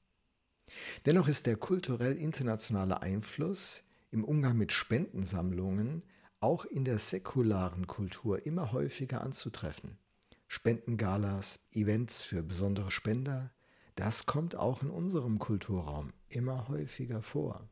Dennoch 1.05 1.29
ist 1.29 1.45
der 1.45 1.57
kulturell 1.57 2.17
internationale 2.17 3.03
Einfluss 3.03 3.85
im 4.11 4.25
Umgang 4.25 4.57
mit 4.57 4.73
Spendensammlungen 4.73 6.03
auch 6.41 6.65
in 6.65 6.87
der 6.87 6.99
säkularen 6.99 7.87
Kultur 7.87 8.47
immer 8.47 8.73
häufiger 8.73 9.21
anzutreffen. 9.21 9.99
Spendengalas, 10.49 11.61
Events 11.73 12.25
für 12.25 12.43
besondere 12.43 12.91
Spender, 12.91 13.53
das 13.97 14.27
kommt 14.27 14.55
auch 14.55 14.83
in 14.83 14.91
unserem 14.91 15.39
Kulturraum 15.39 16.13
immer 16.29 16.69
häufiger 16.69 17.23
vor. 17.23 17.69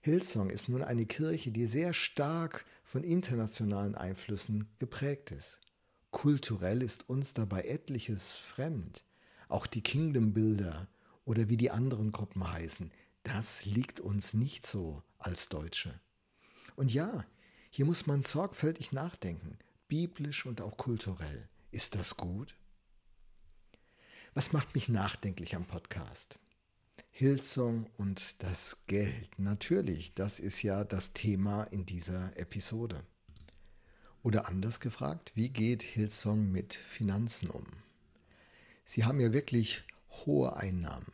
Hillsong 0.00 0.48
ist 0.48 0.68
nun 0.70 0.82
eine 0.82 1.04
Kirche, 1.04 1.52
die 1.52 1.66
sehr 1.66 1.92
stark 1.92 2.64
von 2.84 3.04
internationalen 3.04 3.94
Einflüssen 3.94 4.68
geprägt 4.78 5.30
ist. 5.30 5.60
Kulturell 6.10 6.80
ist 6.82 7.08
uns 7.08 7.34
dabei 7.34 7.64
etliches 7.64 8.36
fremd. 8.36 9.04
Auch 9.48 9.66
die 9.66 9.82
Kingdom-Bilder 9.82 10.88
oder 11.24 11.48
wie 11.48 11.56
die 11.56 11.70
anderen 11.70 12.12
Gruppen 12.12 12.50
heißen, 12.50 12.90
das 13.24 13.64
liegt 13.64 14.00
uns 14.00 14.32
nicht 14.32 14.64
so 14.64 15.02
als 15.18 15.48
Deutsche. 15.48 16.00
Und 16.76 16.94
ja, 16.94 17.26
hier 17.68 17.84
muss 17.84 18.06
man 18.06 18.22
sorgfältig 18.22 18.92
nachdenken, 18.92 19.58
biblisch 19.86 20.46
und 20.46 20.60
auch 20.60 20.76
kulturell. 20.76 21.48
Ist 21.72 21.94
das 21.94 22.16
gut? 22.16 22.56
Was 24.32 24.52
macht 24.52 24.76
mich 24.76 24.88
nachdenklich 24.88 25.56
am 25.56 25.64
Podcast? 25.64 26.38
Hillsong 27.10 27.90
und 27.98 28.40
das 28.44 28.84
Geld. 28.86 29.28
Natürlich, 29.40 30.14
das 30.14 30.38
ist 30.38 30.62
ja 30.62 30.84
das 30.84 31.14
Thema 31.14 31.64
in 31.64 31.84
dieser 31.84 32.38
Episode. 32.38 33.02
Oder 34.22 34.46
anders 34.46 34.78
gefragt, 34.78 35.32
wie 35.34 35.48
geht 35.48 35.82
Hillsong 35.82 36.48
mit 36.48 36.74
Finanzen 36.74 37.50
um? 37.50 37.66
Sie 38.84 39.04
haben 39.04 39.18
ja 39.18 39.32
wirklich 39.32 39.82
hohe 40.24 40.56
Einnahmen. 40.56 41.12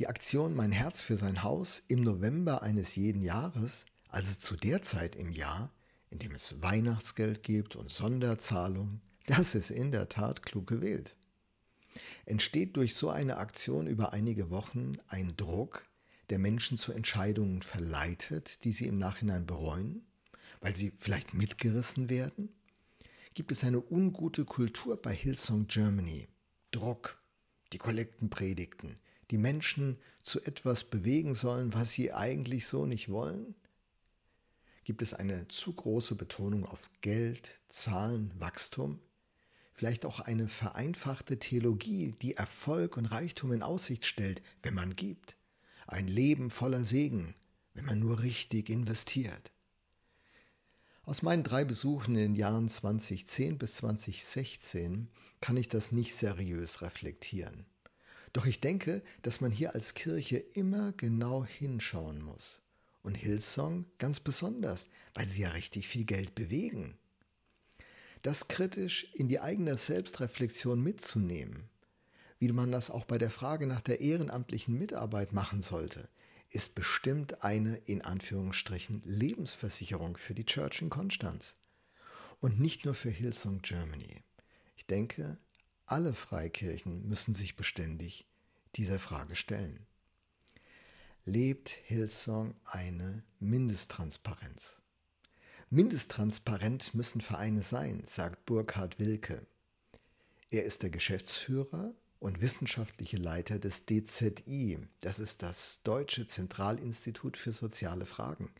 Die 0.00 0.08
Aktion 0.08 0.56
Mein 0.56 0.72
Herz 0.72 1.02
für 1.02 1.16
sein 1.16 1.44
Haus 1.44 1.84
im 1.86 2.00
November 2.00 2.64
eines 2.64 2.96
jeden 2.96 3.22
Jahres, 3.22 3.86
also 4.08 4.34
zu 4.34 4.56
der 4.56 4.82
Zeit 4.82 5.14
im 5.14 5.30
Jahr, 5.30 5.70
in 6.10 6.18
dem 6.18 6.34
es 6.34 6.60
Weihnachtsgeld 6.60 7.44
gibt 7.44 7.76
und 7.76 7.90
Sonderzahlungen, 7.90 9.02
das 9.26 9.54
ist 9.54 9.70
in 9.70 9.92
der 9.92 10.08
Tat 10.08 10.42
klug 10.42 10.66
gewählt. 10.66 11.14
Entsteht 12.26 12.76
durch 12.76 12.94
so 12.94 13.10
eine 13.10 13.36
Aktion 13.36 13.86
über 13.86 14.12
einige 14.12 14.50
Wochen 14.50 14.98
ein 15.08 15.36
Druck, 15.36 15.86
der 16.30 16.38
Menschen 16.38 16.78
zu 16.78 16.92
Entscheidungen 16.92 17.62
verleitet, 17.62 18.64
die 18.64 18.72
sie 18.72 18.86
im 18.86 18.98
Nachhinein 18.98 19.46
bereuen, 19.46 20.06
weil 20.60 20.74
sie 20.74 20.90
vielleicht 20.90 21.34
mitgerissen 21.34 22.08
werden? 22.08 22.48
Gibt 23.34 23.52
es 23.52 23.64
eine 23.64 23.80
ungute 23.80 24.44
Kultur 24.44 25.00
bei 25.00 25.14
Hillsong 25.14 25.66
Germany? 25.66 26.28
Druck, 26.70 27.20
die 27.72 27.78
Kollektenpredigten, 27.78 28.94
die 29.30 29.38
Menschen 29.38 29.98
zu 30.22 30.40
etwas 30.42 30.84
bewegen 30.84 31.34
sollen, 31.34 31.74
was 31.74 31.92
sie 31.92 32.12
eigentlich 32.12 32.66
so 32.66 32.86
nicht 32.86 33.08
wollen? 33.08 33.54
Gibt 34.84 35.02
es 35.02 35.14
eine 35.14 35.48
zu 35.48 35.72
große 35.72 36.14
Betonung 36.14 36.66
auf 36.66 36.90
Geld, 37.00 37.60
Zahlen, 37.68 38.32
Wachstum? 38.38 39.00
Vielleicht 39.74 40.06
auch 40.06 40.20
eine 40.20 40.48
vereinfachte 40.48 41.38
Theologie, 41.38 42.14
die 42.22 42.36
Erfolg 42.36 42.96
und 42.96 43.06
Reichtum 43.06 43.52
in 43.52 43.62
Aussicht 43.62 44.06
stellt, 44.06 44.40
wenn 44.62 44.72
man 44.72 44.94
gibt. 44.94 45.36
Ein 45.88 46.06
Leben 46.06 46.48
voller 46.48 46.84
Segen, 46.84 47.34
wenn 47.74 47.84
man 47.84 47.98
nur 47.98 48.22
richtig 48.22 48.70
investiert. 48.70 49.50
Aus 51.02 51.22
meinen 51.22 51.42
drei 51.42 51.64
Besuchen 51.64 52.14
in 52.14 52.20
den 52.20 52.34
Jahren 52.36 52.68
2010 52.68 53.58
bis 53.58 53.76
2016 53.76 55.08
kann 55.40 55.56
ich 55.56 55.68
das 55.68 55.90
nicht 55.90 56.14
seriös 56.14 56.80
reflektieren. 56.80 57.66
Doch 58.32 58.46
ich 58.46 58.60
denke, 58.60 59.02
dass 59.22 59.40
man 59.40 59.50
hier 59.50 59.74
als 59.74 59.94
Kirche 59.94 60.36
immer 60.38 60.92
genau 60.92 61.44
hinschauen 61.44 62.22
muss. 62.22 62.62
Und 63.02 63.16
Hillsong 63.16 63.86
ganz 63.98 64.20
besonders, 64.20 64.86
weil 65.14 65.28
sie 65.28 65.42
ja 65.42 65.50
richtig 65.50 65.88
viel 65.88 66.04
Geld 66.04 66.34
bewegen 66.34 66.96
das 68.24 68.48
kritisch 68.48 69.04
in 69.12 69.28
die 69.28 69.38
eigene 69.38 69.76
Selbstreflexion 69.76 70.80
mitzunehmen, 70.80 71.68
wie 72.38 72.50
man 72.52 72.72
das 72.72 72.90
auch 72.90 73.04
bei 73.04 73.18
der 73.18 73.30
Frage 73.30 73.66
nach 73.66 73.82
der 73.82 74.00
ehrenamtlichen 74.00 74.76
Mitarbeit 74.78 75.34
machen 75.34 75.60
sollte, 75.60 76.08
ist 76.48 76.74
bestimmt 76.74 77.44
eine 77.44 77.76
in 77.76 78.00
Anführungsstrichen 78.00 79.02
Lebensversicherung 79.04 80.16
für 80.16 80.34
die 80.34 80.46
Church 80.46 80.80
in 80.80 80.88
Konstanz. 80.88 81.58
Und 82.40 82.58
nicht 82.58 82.86
nur 82.86 82.94
für 82.94 83.10
Hillsong 83.10 83.60
Germany. 83.60 84.22
Ich 84.76 84.86
denke, 84.86 85.36
alle 85.84 86.14
Freikirchen 86.14 87.06
müssen 87.06 87.34
sich 87.34 87.56
beständig 87.56 88.26
dieser 88.76 88.98
Frage 88.98 89.36
stellen. 89.36 89.86
Lebt 91.26 91.68
Hillsong 91.68 92.54
eine 92.64 93.22
Mindesttransparenz? 93.38 94.80
Mindesttransparent 95.74 96.94
müssen 96.94 97.20
Vereine 97.20 97.62
sein, 97.62 98.04
sagt 98.06 98.46
Burkhard 98.46 99.00
Wilke. 99.00 99.44
Er 100.48 100.64
ist 100.64 100.84
der 100.84 100.90
Geschäftsführer 100.90 101.92
und 102.20 102.40
wissenschaftliche 102.40 103.16
Leiter 103.16 103.58
des 103.58 103.84
DZI, 103.84 104.78
das 105.00 105.18
ist 105.18 105.42
das 105.42 105.80
Deutsche 105.82 106.26
Zentralinstitut 106.26 107.36
für 107.36 107.50
soziale 107.50 108.06
Fragen. 108.06 108.52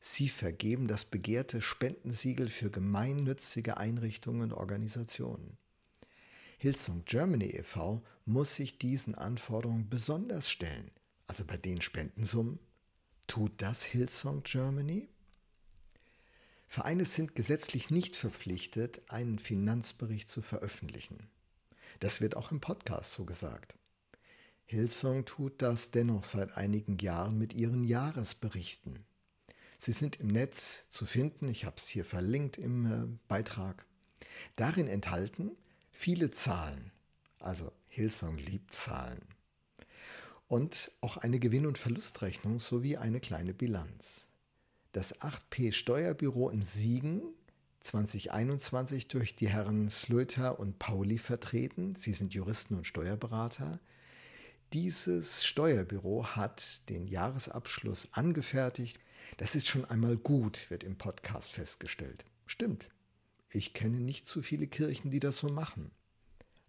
Sie 0.00 0.28
vergeben 0.28 0.88
das 0.88 1.04
begehrte 1.04 1.60
Spendensiegel 1.60 2.48
für 2.48 2.68
gemeinnützige 2.68 3.76
Einrichtungen 3.76 4.50
und 4.50 4.52
Organisationen. 4.52 5.56
Hillsong 6.58 7.04
Germany 7.04 7.50
e.V. 7.58 8.02
muss 8.24 8.56
sich 8.56 8.76
diesen 8.76 9.14
Anforderungen 9.14 9.88
besonders 9.88 10.50
stellen, 10.50 10.90
also 11.28 11.44
bei 11.44 11.58
den 11.58 11.80
Spendensummen. 11.80 12.58
Tut 13.28 13.52
das 13.58 13.84
Hillsong 13.84 14.42
Germany? 14.42 15.08
Vereine 16.72 17.04
sind 17.04 17.34
gesetzlich 17.34 17.90
nicht 17.90 18.14
verpflichtet, 18.14 19.02
einen 19.08 19.40
Finanzbericht 19.40 20.28
zu 20.28 20.40
veröffentlichen. 20.40 21.18
Das 21.98 22.20
wird 22.20 22.36
auch 22.36 22.52
im 22.52 22.60
Podcast 22.60 23.12
so 23.12 23.24
gesagt. 23.24 23.74
Hillsong 24.66 25.24
tut 25.24 25.62
das 25.62 25.90
dennoch 25.90 26.22
seit 26.22 26.56
einigen 26.56 26.96
Jahren 26.98 27.36
mit 27.38 27.54
ihren 27.54 27.82
Jahresberichten. 27.82 29.04
Sie 29.78 29.90
sind 29.90 30.20
im 30.20 30.28
Netz 30.28 30.88
zu 30.90 31.06
finden, 31.06 31.48
ich 31.48 31.64
habe 31.64 31.74
es 31.76 31.88
hier 31.88 32.04
verlinkt 32.04 32.56
im 32.56 32.86
äh, 32.86 33.18
Beitrag. 33.26 33.84
Darin 34.54 34.86
enthalten 34.86 35.50
viele 35.90 36.30
Zahlen, 36.30 36.92
also 37.40 37.72
Hillsong 37.88 38.38
liebt 38.38 38.72
Zahlen. 38.72 39.24
Und 40.46 40.92
auch 41.00 41.16
eine 41.16 41.40
Gewinn- 41.40 41.66
und 41.66 41.78
Verlustrechnung 41.78 42.60
sowie 42.60 42.96
eine 42.96 43.18
kleine 43.18 43.54
Bilanz. 43.54 44.29
Das 44.92 45.20
8P 45.20 45.72
Steuerbüro 45.72 46.50
in 46.50 46.64
Siegen 46.64 47.22
2021 47.78 49.06
durch 49.06 49.36
die 49.36 49.48
Herren 49.48 49.88
Slöter 49.88 50.58
und 50.58 50.80
Pauli 50.80 51.18
vertreten. 51.18 51.94
Sie 51.94 52.12
sind 52.12 52.34
Juristen 52.34 52.74
und 52.74 52.88
Steuerberater. 52.88 53.78
Dieses 54.72 55.44
Steuerbüro 55.44 56.26
hat 56.26 56.88
den 56.88 57.06
Jahresabschluss 57.06 58.08
angefertigt. 58.10 58.98
Das 59.36 59.54
ist 59.54 59.68
schon 59.68 59.84
einmal 59.84 60.16
gut, 60.16 60.68
wird 60.70 60.82
im 60.82 60.98
Podcast 60.98 61.52
festgestellt. 61.52 62.24
Stimmt. 62.46 62.88
Ich 63.48 63.74
kenne 63.74 64.00
nicht 64.00 64.26
zu 64.26 64.42
viele 64.42 64.66
Kirchen, 64.66 65.12
die 65.12 65.20
das 65.20 65.36
so 65.36 65.48
machen. 65.48 65.92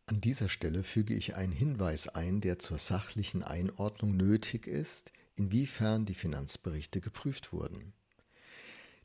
An 0.06 0.22
dieser 0.22 0.48
Stelle 0.48 0.84
füge 0.84 1.16
ich 1.16 1.36
einen 1.36 1.54
Hinweis 1.54 2.08
ein, 2.08 2.40
der 2.40 2.60
zur 2.60 2.78
sachlichen 2.78 3.42
Einordnung 3.42 4.16
nötig 4.16 4.68
ist, 4.68 5.12
inwiefern 5.36 6.06
die 6.06 6.14
Finanzberichte 6.14 7.02
geprüft 7.02 7.52
wurden. 7.52 7.94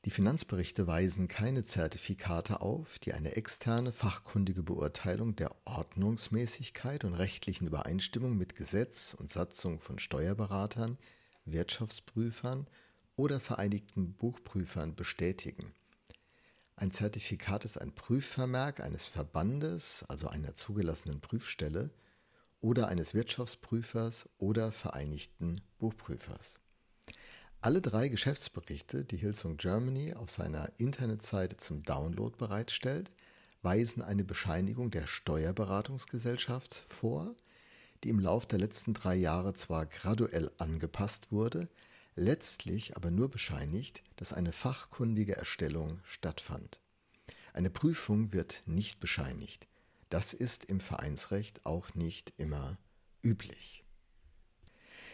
Die 0.07 0.13
Finanzberichte 0.13 0.87
weisen 0.87 1.27
keine 1.27 1.65
Zertifikate 1.65 2.61
auf, 2.61 3.01
die 3.01 3.13
eine 3.13 3.35
externe 3.35 3.91
fachkundige 3.91 4.63
Beurteilung 4.63 5.35
der 5.35 5.51
Ordnungsmäßigkeit 5.65 7.05
und 7.05 7.15
rechtlichen 7.15 7.67
Übereinstimmung 7.67 8.37
mit 8.37 8.55
Gesetz 8.55 9.15
und 9.19 9.31
Satzung 9.31 9.81
von 9.81 9.99
Steuerberatern, 9.99 10.97
Wirtschaftsprüfern 11.45 12.69
oder 13.17 13.41
vereinigten 13.41 14.13
Buchprüfern 14.13 14.95
bestätigen. 14.95 15.75
Ein 16.77 16.93
Zertifikat 16.93 17.65
ist 17.65 17.77
ein 17.77 17.93
Prüfvermerk 17.93 18.79
eines 18.79 19.09
Verbandes, 19.09 20.05
also 20.07 20.29
einer 20.29 20.55
zugelassenen 20.55 21.21
Prüfstelle, 21.21 21.91
oder 22.61 22.87
eines 22.87 23.13
Wirtschaftsprüfers 23.13 24.29
oder 24.39 24.71
vereinigten 24.71 25.61
Buchprüfers. 25.81 26.61
Alle 27.67 27.81
drei 27.81 28.07
Geschäftsberichte, 28.07 29.05
die 29.05 29.17
Hillsong 29.17 29.57
Germany 29.57 30.15
auf 30.15 30.31
seiner 30.31 30.71
Internetseite 30.79 31.57
zum 31.57 31.83
Download 31.83 32.37
bereitstellt, 32.39 33.11
weisen 33.61 34.03
eine 34.03 34.23
Bescheinigung 34.23 34.93
der 34.93 35.09
Steuerberatungsgesellschaft 35.09 36.77
vor, 36.77 37.35
die 38.05 38.11
im 38.11 38.21
Lauf 38.21 38.47
der 38.47 38.61
letzten 38.61 38.95
drei 38.95 39.17
Jahre 39.17 39.53
zwar 39.55 39.85
graduell 39.87 40.53
angepasst 40.59 41.33
wurde, 41.33 41.69
letztlich 42.15 42.97
aber 42.97 43.11
nur 43.11 43.29
bescheinigt, 43.33 44.05
dass 44.15 44.33
eine 44.33 44.53
fachkundige 44.53 45.37
Erstellung 45.37 45.99
stattfand. 46.05 46.79
Eine 47.53 47.71
Prüfung 47.71 48.33
wird 48.33 48.63
nicht 48.67 49.01
bescheinigt. 49.01 49.67
Das 50.09 50.35
ist 50.35 50.67
im 50.67 50.79
Vereinsrecht 50.79 51.67
auch 51.67 51.97
nicht 51.97 52.33
immer 52.37 52.79
üblich. 53.25 53.83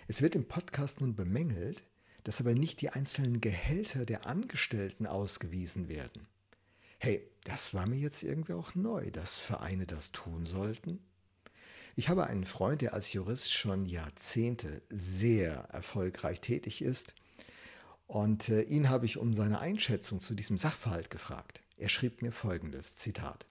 Es 0.07 0.21
wird 0.21 0.35
im 0.35 0.47
Podcast 0.47 1.01
nun 1.01 1.17
bemängelt, 1.17 1.85
dass 2.25 2.41
aber 2.41 2.55
nicht 2.55 2.81
die 2.81 2.91
einzelnen 2.91 3.41
Gehälter 3.41 4.05
der 4.07 4.27
Angestellten 4.27 5.07
ausgewiesen 5.07 5.89
werden. 5.89 6.27
Hey, 6.99 7.29
das 7.45 7.75
war 7.75 7.87
mir 7.87 7.99
jetzt 7.99 8.23
irgendwie 8.23 8.53
auch 8.53 8.75
neu, 8.75 9.11
dass 9.11 9.37
Vereine 9.37 9.87
das 9.87 10.13
tun 10.13 10.47
sollten. 10.47 11.01
Ich 11.95 12.09
habe 12.09 12.27
einen 12.27 12.45
Freund, 12.45 12.81
der 12.81 12.95
als 12.95 13.13
Jurist 13.13 13.53
schon 13.53 13.87
Jahrzehnte 13.87 14.83
sehr 14.89 15.53
erfolgreich 15.73 16.41
tätig 16.41 16.81
ist. 16.81 17.15
Und 18.07 18.49
äh, 18.49 18.63
ihn 18.63 18.89
habe 18.89 19.07
ich 19.07 19.19
um 19.19 19.35
seine 19.35 19.59
Einschätzung 19.59 20.21
zu 20.21 20.35
diesem 20.35 20.59
Sachverhalt 20.59 21.11
gefragt. 21.11 21.63
Er 21.77 21.89
schrieb 21.89 22.23
mir 22.23 22.33
folgendes 22.33 22.97
Zitat. 22.97 23.47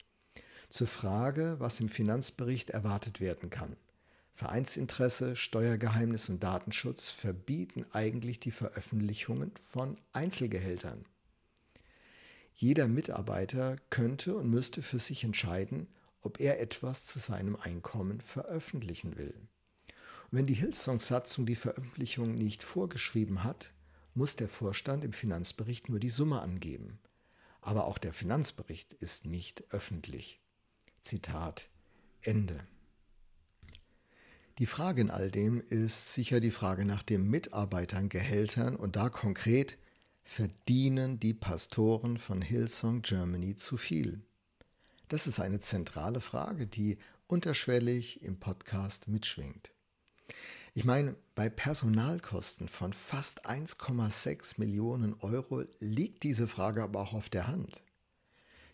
Zur 0.70 0.88
Frage, 0.88 1.58
was 1.60 1.80
im 1.80 1.90
Finanzbericht 1.90 2.70
erwartet 2.70 3.20
werden 3.20 3.50
kann. 3.50 3.76
Vereinsinteresse, 4.34 5.36
Steuergeheimnis 5.36 6.30
und 6.30 6.42
Datenschutz 6.42 7.10
verbieten 7.10 7.86
eigentlich 7.92 8.40
die 8.40 8.52
Veröffentlichungen 8.52 9.52
von 9.60 9.98
Einzelgehältern. 10.14 11.06
Jeder 12.56 12.88
Mitarbeiter 12.88 13.78
könnte 13.90 14.36
und 14.36 14.50
müsste 14.50 14.82
für 14.82 15.00
sich 15.00 15.24
entscheiden, 15.24 15.88
ob 16.22 16.40
er 16.40 16.60
etwas 16.60 17.06
zu 17.06 17.20
seinem 17.20 17.56
Einkommen 17.56 18.22
veröffentlichen 18.22 19.18
will. 19.18 19.34
Und 20.32 20.38
wenn 20.38 20.46
die 20.46 20.54
Hillsong-Satzung 20.54 21.46
die 21.46 21.56
Veröffentlichung 21.56 22.36
nicht 22.36 22.64
vorgeschrieben 22.64 23.44
hat, 23.44 23.74
muss 24.14 24.36
der 24.36 24.48
Vorstand 24.48 25.04
im 25.04 25.14
Finanzbericht 25.14 25.90
nur 25.90 26.00
die 26.00 26.10
Summe 26.10 26.42
angeben. 26.42 27.00
Aber 27.62 27.86
auch 27.86 27.98
der 27.98 28.14
Finanzbericht 28.14 28.94
ist 28.94 29.26
nicht 29.26 29.64
öffentlich. 29.74 30.40
Zitat 31.02 31.70
Ende. 32.22 32.60
Die 34.62 34.68
Frage 34.68 35.02
in 35.02 35.10
all 35.10 35.32
dem 35.32 35.60
ist 35.60 36.14
sicher 36.14 36.40
die 36.40 36.52
Frage 36.52 36.86
nach 36.86 37.02
den 37.02 37.28
Mitarbeitern, 37.28 38.10
Gehältern 38.10 38.76
und 38.76 38.96
da 38.96 39.10
konkret, 39.10 39.80
verdienen 40.24 41.20
die 41.20 41.34
Pastoren 41.34 42.20
von 42.20 42.44
Hillsong 42.44 43.02
Germany 43.02 43.56
zu 43.56 43.76
viel? 43.76 44.22
Das 45.08 45.26
ist 45.26 45.40
eine 45.40 45.62
zentrale 45.62 46.22
Frage, 46.22 46.68
die 46.68 47.00
unterschwellig 47.26 48.22
im 48.22 48.40
Podcast 48.40 49.08
mitschwingt. 49.08 49.72
Ich 50.76 50.86
meine, 50.86 51.16
bei 51.34 51.50
Personalkosten 51.50 52.68
von 52.68 52.94
fast 52.94 53.48
1,6 53.48 54.60
Millionen 54.60 55.16
Euro 55.22 55.64
liegt 55.80 56.22
diese 56.22 56.48
Frage 56.48 56.84
aber 56.84 57.00
auch 57.00 57.14
auf 57.14 57.30
der 57.30 57.48
Hand. 57.48 57.82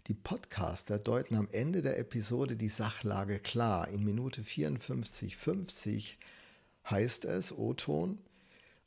Die 0.07 0.13
Podcaster 0.13 0.99
deuten 0.99 1.35
am 1.35 1.49
Ende 1.51 1.81
der 1.81 1.99
Episode 1.99 2.55
die 2.55 2.69
Sachlage 2.69 3.39
klar. 3.39 3.89
In 3.89 4.05
Minute 4.05 4.41
54,50 4.41 6.13
heißt 6.89 7.25
es, 7.25 7.51
O-Ton, 7.51 8.21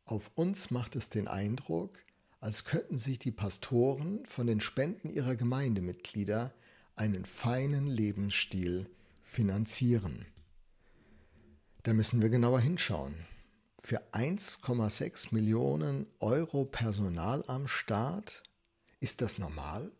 auf 0.06 0.30
uns 0.34 0.70
macht 0.70 0.96
es 0.96 1.10
den 1.10 1.28
Eindruck, 1.28 1.98
als 2.40 2.64
könnten 2.64 2.96
sich 2.96 3.18
die 3.18 3.32
Pastoren 3.32 4.24
von 4.24 4.46
den 4.46 4.60
Spenden 4.60 5.10
ihrer 5.10 5.36
Gemeindemitglieder 5.36 6.54
einen 6.96 7.26
feinen 7.26 7.86
Lebensstil 7.86 8.88
finanzieren. 9.22 10.24
Da 11.82 11.92
müssen 11.92 12.22
wir 12.22 12.30
genauer 12.30 12.60
hinschauen. 12.60 13.14
Für 13.78 14.00
1,6 14.12 15.34
Millionen 15.34 16.06
Euro 16.18 16.64
Personal 16.64 17.44
am 17.46 17.68
Staat, 17.68 18.42
ist 19.00 19.20
das 19.20 19.36
normal? 19.36 19.92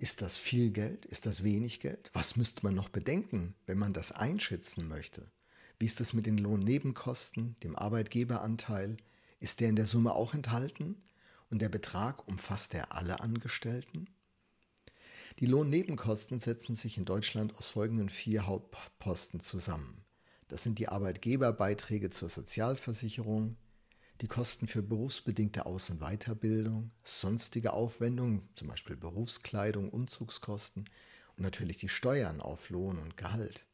Ist 0.00 0.22
das 0.22 0.38
viel 0.38 0.70
Geld? 0.70 1.04
Ist 1.04 1.26
das 1.26 1.44
wenig 1.44 1.78
Geld? 1.78 2.10
Was 2.14 2.34
müsste 2.34 2.62
man 2.62 2.74
noch 2.74 2.88
bedenken, 2.88 3.54
wenn 3.66 3.76
man 3.76 3.92
das 3.92 4.12
einschätzen 4.12 4.88
möchte? 4.88 5.30
Wie 5.78 5.84
ist 5.84 6.00
es 6.00 6.14
mit 6.14 6.24
den 6.24 6.38
Lohnnebenkosten, 6.38 7.56
dem 7.62 7.76
Arbeitgeberanteil? 7.76 8.96
Ist 9.40 9.60
der 9.60 9.68
in 9.68 9.76
der 9.76 9.84
Summe 9.84 10.14
auch 10.14 10.32
enthalten? 10.32 11.02
Und 11.50 11.60
der 11.60 11.68
Betrag 11.68 12.26
umfasst 12.26 12.72
er 12.72 12.92
alle 12.92 13.20
Angestellten? 13.20 14.06
Die 15.38 15.44
Lohnnebenkosten 15.44 16.38
setzen 16.38 16.76
sich 16.76 16.96
in 16.96 17.04
Deutschland 17.04 17.54
aus 17.58 17.66
folgenden 17.66 18.08
vier 18.08 18.46
Hauptposten 18.46 19.40
zusammen. 19.40 20.02
Das 20.48 20.62
sind 20.62 20.78
die 20.78 20.88
Arbeitgeberbeiträge 20.88 22.08
zur 22.08 22.30
Sozialversicherung, 22.30 23.58
die 24.20 24.28
Kosten 24.28 24.66
für 24.66 24.82
berufsbedingte 24.82 25.66
Aus- 25.66 25.90
und 25.90 26.00
Weiterbildung, 26.00 26.90
sonstige 27.04 27.72
Aufwendungen, 27.72 28.48
zum 28.54 28.68
Beispiel 28.68 28.96
Berufskleidung, 28.96 29.90
Umzugskosten 29.90 30.84
und 31.36 31.42
natürlich 31.42 31.78
die 31.78 31.88
Steuern 31.88 32.40
auf 32.40 32.70
Lohn 32.70 32.98
und 32.98 33.16
Gehalt. 33.16 33.66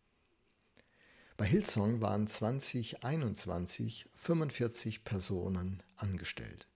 Bei 1.36 1.44
Hillsong 1.44 2.00
waren 2.00 2.26
2021 2.26 4.08
45 4.14 5.04
Personen 5.04 5.82
angestellt. 5.96 6.68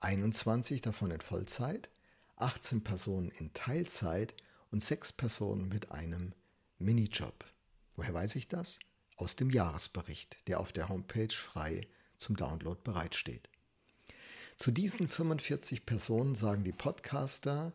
21 0.00 0.82
davon 0.82 1.10
in 1.10 1.20
Vollzeit, 1.20 1.90
18 2.36 2.84
Personen 2.84 3.30
in 3.30 3.54
Teilzeit 3.54 4.34
und 4.70 4.82
6 4.82 5.12
Personen 5.14 5.68
mit 5.68 5.90
einem 5.90 6.34
Minijob. 6.78 7.46
Woher 7.94 8.12
weiß 8.12 8.36
ich 8.36 8.48
das? 8.48 8.78
aus 9.16 9.36
dem 9.36 9.50
Jahresbericht, 9.50 10.46
der 10.46 10.60
auf 10.60 10.72
der 10.72 10.88
Homepage 10.88 11.32
frei 11.32 11.88
zum 12.18 12.36
Download 12.36 12.80
bereitsteht. 12.82 13.48
Zu 14.56 14.70
diesen 14.70 15.06
45 15.06 15.84
Personen 15.84 16.34
sagen 16.34 16.64
die 16.64 16.72
Podcaster, 16.72 17.72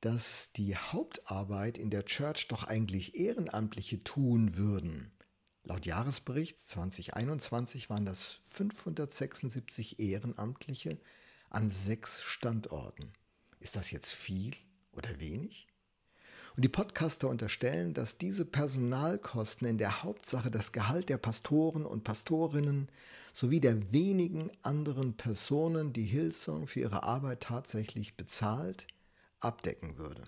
dass 0.00 0.52
die 0.52 0.76
Hauptarbeit 0.76 1.78
in 1.78 1.90
der 1.90 2.04
Church 2.04 2.48
doch 2.48 2.64
eigentlich 2.64 3.14
Ehrenamtliche 3.14 4.00
tun 4.00 4.56
würden. 4.56 5.12
Laut 5.64 5.86
Jahresbericht 5.86 6.60
2021 6.60 7.88
waren 7.88 8.04
das 8.04 8.40
576 8.42 10.00
Ehrenamtliche 10.00 10.98
an 11.50 11.70
sechs 11.70 12.22
Standorten. 12.22 13.12
Ist 13.60 13.76
das 13.76 13.92
jetzt 13.92 14.10
viel 14.10 14.56
oder 14.90 15.20
wenig? 15.20 15.68
Und 16.54 16.64
die 16.64 16.68
Podcaster 16.68 17.28
unterstellen, 17.28 17.94
dass 17.94 18.18
diese 18.18 18.44
Personalkosten 18.44 19.66
in 19.66 19.78
der 19.78 20.02
Hauptsache 20.02 20.50
das 20.50 20.72
Gehalt 20.72 21.08
der 21.08 21.16
Pastoren 21.16 21.86
und 21.86 22.04
Pastorinnen 22.04 22.88
sowie 23.32 23.60
der 23.60 23.90
wenigen 23.92 24.50
anderen 24.62 25.16
Personen, 25.16 25.94
die 25.94 26.04
Hillsong 26.04 26.66
für 26.66 26.80
ihre 26.80 27.04
Arbeit 27.04 27.40
tatsächlich 27.40 28.16
bezahlt, 28.18 28.86
abdecken 29.40 29.96
würde. 29.96 30.24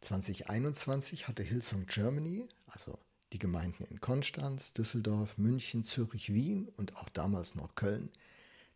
2021 0.00 1.28
hatte 1.28 1.44
Hillsong 1.44 1.86
Germany, 1.86 2.48
also 2.66 2.98
die 3.32 3.38
Gemeinden 3.38 3.84
in 3.84 4.00
Konstanz, 4.00 4.72
Düsseldorf, 4.74 5.38
München, 5.38 5.84
Zürich, 5.84 6.32
Wien 6.32 6.68
und 6.76 6.96
auch 6.96 7.08
damals 7.10 7.54
noch 7.54 7.76
Köln, 7.76 8.10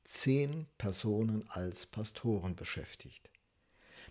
zehn 0.05 0.67
Personen 0.79 1.49
als 1.49 1.87
Pastoren 1.87 2.55
beschäftigt 2.55 3.33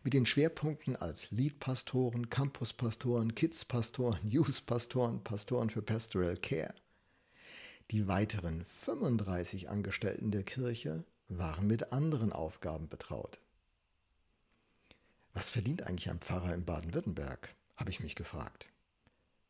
mit 0.04 0.14
den 0.14 0.26
Schwerpunkten 0.26 0.96
als 0.96 1.32
Lead-Pastoren, 1.32 2.30
Campus-Pastoren, 2.30 3.36
Kids-Pastoren, 3.36 4.20
Youth-Pastoren, 4.30 5.24
Pastoren 5.24 5.70
für 5.70 5.82
Pastoral 5.82 6.38
Care. 6.38 6.74
Die 7.92 8.08
weiteren 8.08 8.64
35 8.66 9.70
Angestellten 9.70 10.32
der 10.32 10.44
Kirche 10.44 11.04
waren 11.28 11.68
mit 11.68 11.92
anderen 11.92 12.32
Aufgaben 12.32 12.88
betraut. 12.88 13.40
Was 15.34 15.50
verdient 15.50 15.84
eigentlich 15.84 16.10
ein 16.10 16.20
Pfarrer 16.20 16.54
in 16.54 16.66
Baden-Württemberg? 16.66 17.56
habe 17.76 17.90
ich 17.90 18.00
mich 18.00 18.16
gefragt. 18.16 18.68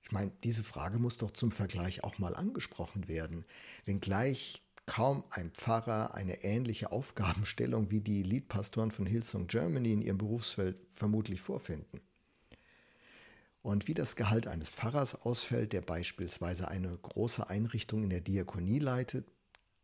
Ich 0.04 0.12
meine, 0.12 0.32
diese 0.44 0.64
Frage 0.64 1.00
muss 1.00 1.18
doch 1.18 1.32
zum 1.32 1.52
Vergleich 1.52 2.04
auch 2.04 2.18
mal 2.18 2.36
angesprochen 2.36 3.08
werden, 3.08 3.46
wenngleich 3.86 4.64
kaum 4.92 5.24
ein 5.30 5.52
Pfarrer 5.52 6.16
eine 6.16 6.44
ähnliche 6.44 6.92
Aufgabenstellung 6.92 7.92
wie 7.92 8.02
die 8.02 8.24
Leadpastoren 8.24 8.92
von 8.92 9.06
Hillsong 9.06 9.48
Germany 9.48 9.94
in 9.94 10.02
ihrem 10.02 10.18
Berufsfeld 10.18 10.76
vermutlich 10.92 11.40
vorfinden. 11.40 12.02
Und 13.62 13.88
wie 13.88 13.94
das 13.94 14.18
Gehalt 14.18 14.48
eines 14.48 14.70
Pfarrers 14.70 15.16
ausfällt, 15.16 15.72
der 15.72 15.80
beispielsweise 15.80 16.68
eine 16.68 16.90
große 16.98 17.50
Einrichtung 17.50 18.04
in 18.04 18.10
der 18.10 18.20
Diakonie 18.20 18.80
leitet, 18.80 19.32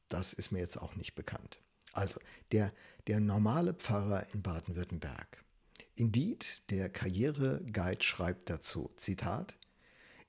das 0.10 0.34
ist 0.34 0.52
mir 0.52 0.60
jetzt 0.60 0.76
auch 0.76 0.98
nicht 0.98 1.16
bekannt. 1.16 1.62
Also 1.94 2.20
der, 2.52 2.74
der 3.08 3.22
normale 3.22 3.74
Pfarrer 3.76 4.34
in 4.34 4.42
Baden-Württemberg. 4.42 5.42
Indeed, 5.96 6.64
der 6.70 6.90
Karriereguide 6.90 8.04
schreibt 8.04 8.50
dazu, 8.50 8.92
Zitat, 8.98 9.56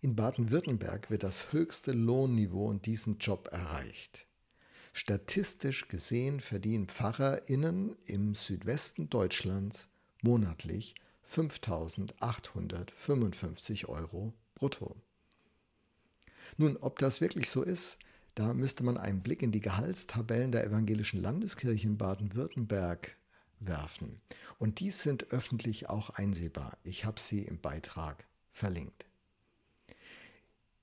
in 0.02 0.14
Baden-Württemberg 0.14 1.10
wird 1.10 1.24
das 1.24 1.52
höchste 1.52 1.90
Lohnniveau 1.90 2.70
in 2.70 2.80
diesem 2.80 3.18
Job 3.18 3.48
erreicht. 3.50 4.28
Statistisch 4.98 5.86
gesehen 5.86 6.40
verdienen 6.40 6.88
PfarrerInnen 6.88 7.94
im 8.06 8.34
Südwesten 8.34 9.08
Deutschlands 9.08 9.88
monatlich 10.22 10.96
5.855 11.24 13.86
Euro 13.86 14.34
brutto. 14.56 14.96
Nun, 16.56 16.76
ob 16.78 16.98
das 16.98 17.20
wirklich 17.20 17.48
so 17.48 17.62
ist, 17.62 18.00
da 18.34 18.52
müsste 18.52 18.82
man 18.82 18.98
einen 18.98 19.22
Blick 19.22 19.42
in 19.42 19.52
die 19.52 19.60
Gehaltstabellen 19.60 20.50
der 20.50 20.64
Evangelischen 20.64 21.22
Landeskirche 21.22 21.86
in 21.86 21.96
Baden-Württemberg 21.96 23.16
werfen. 23.60 24.20
Und 24.58 24.80
die 24.80 24.90
sind 24.90 25.30
öffentlich 25.30 25.88
auch 25.88 26.10
einsehbar. 26.10 26.76
Ich 26.82 27.04
habe 27.04 27.20
sie 27.20 27.44
im 27.44 27.60
Beitrag 27.60 28.26
verlinkt. 28.50 29.06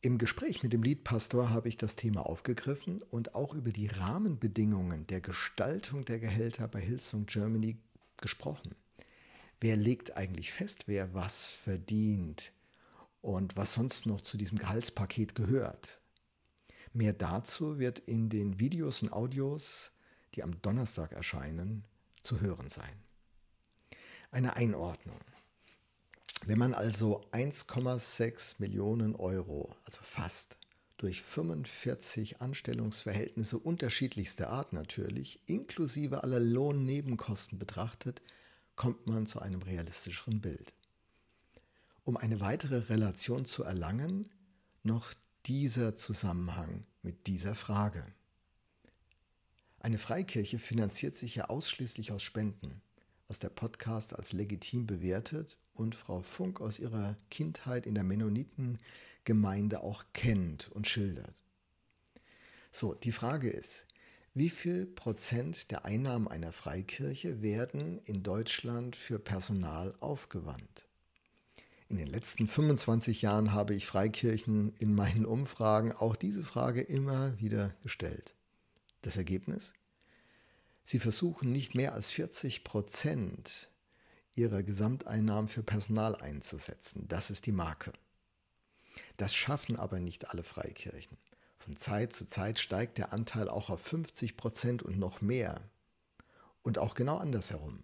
Im 0.05 0.19
Gespräch 0.19 0.61
mit 0.61 0.71
dem 0.71 0.83
Liedpastor 0.83 1.49
habe 1.49 1.67
ich 1.67 1.77
das 1.77 1.95
Thema 1.95 2.27
aufgegriffen 2.27 3.01
und 3.01 3.33
auch 3.33 3.55
über 3.55 3.71
die 3.71 3.87
Rahmenbedingungen 3.87 5.07
der 5.07 5.19
Gestaltung 5.19 6.05
der 6.05 6.19
Gehälter 6.19 6.67
bei 6.67 6.79
Hillsong 6.79 7.25
Germany 7.25 7.79
gesprochen. 8.17 8.75
Wer 9.59 9.75
legt 9.75 10.15
eigentlich 10.15 10.53
fest, 10.53 10.83
wer 10.85 11.15
was 11.15 11.49
verdient 11.49 12.53
und 13.23 13.57
was 13.57 13.73
sonst 13.73 14.05
noch 14.05 14.21
zu 14.21 14.37
diesem 14.37 14.59
Gehaltspaket 14.59 15.33
gehört? 15.33 15.99
Mehr 16.93 17.13
dazu 17.13 17.79
wird 17.79 17.97
in 17.97 18.29
den 18.29 18.59
Videos 18.59 19.01
und 19.01 19.11
Audios, 19.11 19.91
die 20.35 20.43
am 20.43 20.61
Donnerstag 20.61 21.13
erscheinen, 21.13 21.83
zu 22.21 22.41
hören 22.41 22.69
sein. 22.69 22.93
Eine 24.29 24.55
Einordnung. 24.55 25.17
Wenn 26.43 26.59
man 26.59 26.73
also 26.73 27.25
1,6 27.31 28.55
Millionen 28.59 29.15
Euro, 29.15 29.75
also 29.85 29.99
fast, 30.03 30.57
durch 30.97 31.21
45 31.21 32.41
Anstellungsverhältnisse 32.41 33.57
unterschiedlichster 33.57 34.49
Art 34.49 34.71
natürlich, 34.73 35.39
inklusive 35.45 36.23
aller 36.23 36.39
Lohnnebenkosten 36.39 37.59
betrachtet, 37.59 38.21
kommt 38.75 39.07
man 39.07 39.25
zu 39.25 39.39
einem 39.39 39.61
realistischeren 39.61 40.41
Bild. 40.41 40.73
Um 42.03 42.17
eine 42.17 42.39
weitere 42.39 42.89
Relation 42.89 43.45
zu 43.45 43.63
erlangen, 43.63 44.29
noch 44.83 45.13
dieser 45.45 45.95
Zusammenhang 45.95 46.85
mit 47.01 47.27
dieser 47.27 47.55
Frage. 47.55 48.05
Eine 49.79 49.97
Freikirche 49.97 50.59
finanziert 50.59 51.15
sich 51.15 51.35
ja 51.35 51.45
ausschließlich 51.45 52.11
aus 52.11 52.21
Spenden 52.21 52.81
was 53.27 53.39
der 53.39 53.49
Podcast 53.49 54.15
als 54.15 54.33
legitim 54.33 54.85
bewertet 54.85 55.57
und 55.73 55.95
Frau 55.95 56.21
Funk 56.21 56.61
aus 56.61 56.79
ihrer 56.79 57.17
Kindheit 57.29 57.85
in 57.85 57.95
der 57.95 58.03
Mennonitengemeinde 58.03 59.81
auch 59.81 60.05
kennt 60.13 60.69
und 60.71 60.87
schildert. 60.87 61.43
So, 62.71 62.93
die 62.93 63.11
Frage 63.11 63.49
ist, 63.49 63.87
wie 64.33 64.49
viel 64.49 64.85
Prozent 64.85 65.71
der 65.71 65.85
Einnahmen 65.85 66.27
einer 66.27 66.51
Freikirche 66.51 67.41
werden 67.41 67.99
in 68.03 68.21
Deutschland 68.21 68.97
für 68.97 69.17
Personal 69.17 69.93
aufgewandt? 70.01 70.85
In 71.87 71.97
den 71.97 72.07
letzten 72.07 72.47
25 72.47 73.21
Jahren 73.21 73.53
habe 73.53 73.73
ich 73.75 73.85
Freikirchen 73.85 74.73
in 74.79 74.93
meinen 74.93 75.25
Umfragen 75.25 75.93
auch 75.93 76.15
diese 76.15 76.43
Frage 76.43 76.81
immer 76.81 77.39
wieder 77.39 77.73
gestellt. 77.83 78.35
Das 79.03 79.17
Ergebnis? 79.17 79.73
Sie 80.87 80.99
versuchen 80.99 81.51
nicht 81.51 81.73
mehr 81.73 81.93
als 81.93 82.11
40 82.11 82.63
Prozent 82.63 83.69
ihrer 84.35 84.61
Gesamteinnahmen 84.61 85.47
für 85.47 85.63
Personal 85.63 86.15
einzusetzen. 86.15 87.07
Das 87.07 87.31
ist 87.31 87.47
die 87.47 87.51
Marke. 87.51 87.91
Das 89.17 89.33
schaffen 89.33 89.77
aber 89.77 89.99
nicht 89.99 90.29
alle 90.29 90.43
Freikirchen. 90.43 91.17
Von 91.57 91.75
Zeit 91.75 92.13
zu 92.13 92.27
Zeit 92.27 92.59
steigt 92.59 92.99
der 92.99 93.13
Anteil 93.13 93.49
auch 93.49 93.71
auf 93.71 93.81
50 93.81 94.37
Prozent 94.37 94.83
und 94.83 94.99
noch 94.99 95.21
mehr. 95.21 95.59
Und 96.61 96.77
auch 96.77 96.93
genau 96.93 97.17
andersherum. 97.17 97.83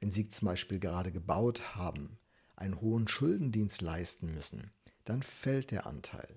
Wenn 0.00 0.10
Sie 0.10 0.30
zum 0.30 0.46
Beispiel 0.46 0.78
gerade 0.78 1.12
gebaut 1.12 1.76
haben, 1.76 2.18
einen 2.56 2.80
hohen 2.80 3.08
Schuldendienst 3.08 3.82
leisten 3.82 4.32
müssen, 4.32 4.72
dann 5.04 5.22
fällt 5.22 5.70
der 5.70 5.86
Anteil. 5.86 6.36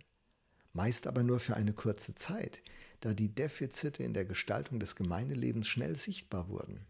Meist 0.73 1.07
aber 1.07 1.23
nur 1.23 1.39
für 1.39 1.55
eine 1.55 1.71
kurze 1.71 2.15
Zeit, 2.15 2.61
da 3.01 3.13
die 3.13 3.29
Defizite 3.29 4.03
in 4.03 4.13
der 4.13 4.25
Gestaltung 4.25 4.79
des 4.79 4.95
Gemeindelebens 4.95 5.67
schnell 5.67 5.95
sichtbar 5.95 6.47
wurden. 6.47 6.85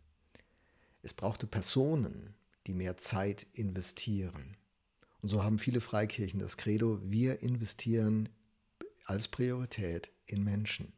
Es 1.01 1.13
brauchte 1.13 1.47
Personen, 1.47 2.35
die 2.67 2.73
mehr 2.73 2.97
Zeit 2.97 3.47
investieren. 3.53 4.55
Und 5.21 5.29
so 5.29 5.43
haben 5.43 5.57
viele 5.57 5.81
Freikirchen 5.81 6.39
das 6.39 6.57
Credo, 6.57 6.99
wir 7.03 7.41
investieren 7.41 8.29
als 9.05 9.27
Priorität 9.27 10.11
in 10.25 10.43
Menschen. 10.43 10.93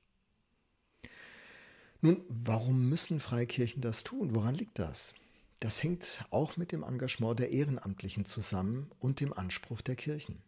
Nun, 2.01 2.21
warum 2.27 2.89
müssen 2.89 3.19
Freikirchen 3.19 3.81
das 3.81 4.03
tun? 4.03 4.35
Woran 4.35 4.55
liegt 4.55 4.77
das? 4.77 5.13
Das 5.59 5.81
hängt 5.81 6.25
auch 6.31 6.57
mit 6.57 6.73
dem 6.73 6.83
Engagement 6.83 7.39
der 7.39 7.51
Ehrenamtlichen 7.51 8.25
zusammen 8.25 8.91
und 8.99 9.21
dem 9.21 9.31
Anspruch 9.31 9.81
der 9.81 9.95
Kirchen. 9.95 10.41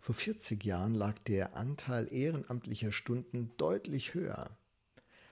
Vor 0.00 0.14
40 0.14 0.64
Jahren 0.64 0.94
lag 0.94 1.18
der 1.20 1.56
Anteil 1.56 2.12
ehrenamtlicher 2.12 2.92
Stunden 2.92 3.52
deutlich 3.56 4.14
höher, 4.14 4.56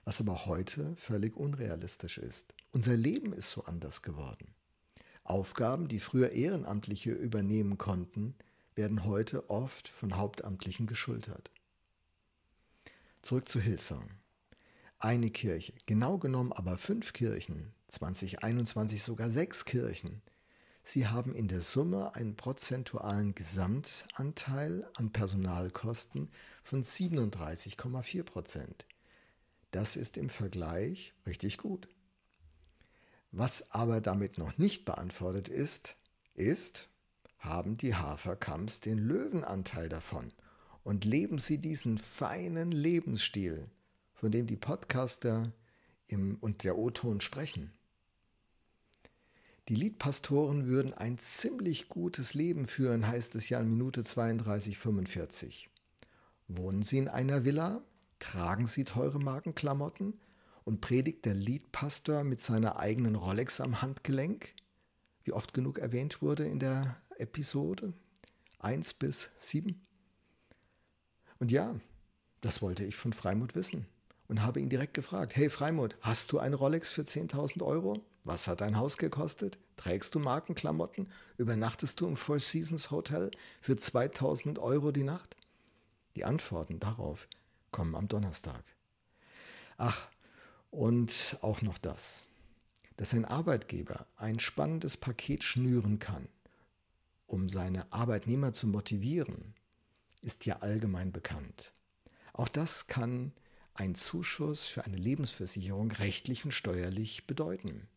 was 0.03 0.19
aber 0.21 0.45
heute 0.45 0.95
völlig 0.95 1.35
unrealistisch 1.37 2.17
ist. 2.17 2.53
Unser 2.71 2.95
Leben 2.95 3.33
ist 3.33 3.51
so 3.51 3.63
anders 3.65 4.01
geworden. 4.01 4.53
Aufgaben, 5.23 5.87
die 5.87 5.99
früher 5.99 6.31
Ehrenamtliche 6.31 7.11
übernehmen 7.11 7.77
konnten, 7.77 8.35
werden 8.75 9.05
heute 9.05 9.49
oft 9.49 9.87
von 9.87 10.17
Hauptamtlichen 10.17 10.85
geschultert. 10.85 11.51
Zurück 13.21 13.47
zu 13.47 13.59
Hillsong. 13.59 14.09
Eine 14.99 15.31
Kirche, 15.31 15.73
genau 15.85 16.17
genommen 16.17 16.53
aber 16.53 16.77
fünf 16.77 17.13
Kirchen, 17.13 17.73
2021 17.87 19.01
sogar 19.01 19.29
sechs 19.29 19.65
Kirchen, 19.65 20.21
Sie 20.87 21.07
haben 21.07 21.33
in 21.33 21.47
der 21.47 21.61
Summe 21.61 22.13
einen 22.13 22.35
prozentualen 22.35 23.33
Gesamtanteil 23.33 24.87
an 24.93 25.11
Personalkosten 25.11 26.29
von 26.63 26.83
37,4 26.83 28.21
Prozent. 28.21 28.85
Das 29.71 29.95
ist 29.95 30.15
im 30.15 30.29
Vergleich 30.29 31.15
richtig 31.25 31.57
gut. 31.57 31.87
Was 33.31 33.71
aber 33.71 33.99
damit 33.99 34.37
noch 34.37 34.59
nicht 34.59 34.85
beantwortet 34.85 35.49
ist, 35.49 35.95
ist, 36.35 36.87
haben 37.39 37.77
die 37.77 37.95
Haferkamps 37.95 38.79
den 38.79 38.99
Löwenanteil 38.99 39.89
davon 39.89 40.31
und 40.83 41.03
leben 41.03 41.39
sie 41.39 41.57
diesen 41.57 41.97
feinen 41.97 42.71
Lebensstil, 42.71 43.71
von 44.13 44.31
dem 44.31 44.45
die 44.45 44.55
Podcaster 44.55 45.51
im, 46.05 46.37
und 46.41 46.63
der 46.63 46.77
O-Ton 46.77 47.21
sprechen. 47.21 47.73
Die 49.67 49.75
Liedpastoren 49.75 50.67
würden 50.67 50.93
ein 50.93 51.17
ziemlich 51.17 51.89
gutes 51.89 52.35
Leben 52.35 52.65
führen, 52.67 53.07
heißt 53.07 53.33
es 53.33 53.49
ja 53.49 53.59
in 53.59 53.67
Minute 53.67 54.01
32,45. 54.01 55.69
Wohnen 56.47 56.83
sie 56.83 56.99
in 56.99 57.07
einer 57.07 57.45
Villa? 57.45 57.81
Tragen 58.19 58.67
sie 58.67 58.83
teure 58.83 59.17
Markenklamotten? 59.17 60.19
Und 60.65 60.81
predigt 60.81 61.25
der 61.25 61.33
Liedpastor 61.33 62.23
mit 62.23 62.41
seiner 62.41 62.77
eigenen 62.77 63.15
Rolex 63.15 63.59
am 63.59 63.81
Handgelenk? 63.81 64.53
Wie 65.23 65.31
oft 65.31 65.53
genug 65.55 65.79
erwähnt 65.79 66.21
wurde 66.21 66.45
in 66.45 66.59
der 66.59 66.97
Episode 67.17 67.93
1 68.59 68.93
bis 68.95 69.31
7? 69.37 69.83
Und 71.39 71.51
ja, 71.51 71.75
das 72.41 72.61
wollte 72.61 72.85
ich 72.85 72.95
von 72.95 73.13
Freimut 73.13 73.55
wissen 73.55 73.87
und 74.27 74.43
habe 74.43 74.59
ihn 74.59 74.69
direkt 74.69 74.93
gefragt, 74.93 75.35
hey 75.35 75.49
Freimut, 75.49 75.95
hast 76.01 76.31
du 76.31 76.37
eine 76.37 76.55
Rolex 76.55 76.91
für 76.91 77.01
10.000 77.01 77.63
Euro? 77.63 78.05
Was 78.25 78.47
hat 78.47 78.61
dein 78.61 78.75
Haus 78.75 78.97
gekostet? 78.97 79.59
Trägst 79.77 80.15
du 80.15 80.19
Markenklamotten? 80.19 81.11
Übernachtest 81.37 82.01
du 82.01 82.07
im 82.07 82.17
Four 82.17 82.39
Seasons 82.39 82.89
Hotel 82.89 83.29
für 83.61 83.73
2.000 83.73 84.59
Euro 84.59 84.91
die 84.91 85.03
Nacht? 85.03 85.37
Die 86.15 86.25
Antworten 86.25 86.79
darauf 86.79 87.29
kommen 87.69 87.95
am 87.95 88.07
Donnerstag. 88.07 88.63
Ach, 89.77 90.07
und 90.71 91.37
auch 91.41 91.61
noch 91.61 91.77
das, 91.77 92.25
dass 92.97 93.13
ein 93.13 93.25
Arbeitgeber 93.25 94.07
ein 94.17 94.39
spannendes 94.39 94.97
Paket 94.97 95.43
schnüren 95.43 95.99
kann, 95.99 96.27
um 97.27 97.47
seine 97.47 97.91
Arbeitnehmer 97.93 98.53
zu 98.53 98.67
motivieren, 98.67 99.53
ist 100.23 100.47
ja 100.47 100.61
allgemein 100.61 101.11
bekannt. 101.11 101.73
Auch 102.33 102.49
das 102.49 102.87
kann 102.87 103.33
ein 103.75 103.93
Zuschuss 103.93 104.65
für 104.65 104.83
eine 104.83 104.97
Lebensversicherung 104.97 105.91
rechtlich 105.91 106.43
und 106.43 106.53
steuerlich 106.53 107.27
bedeuten, 107.27 107.87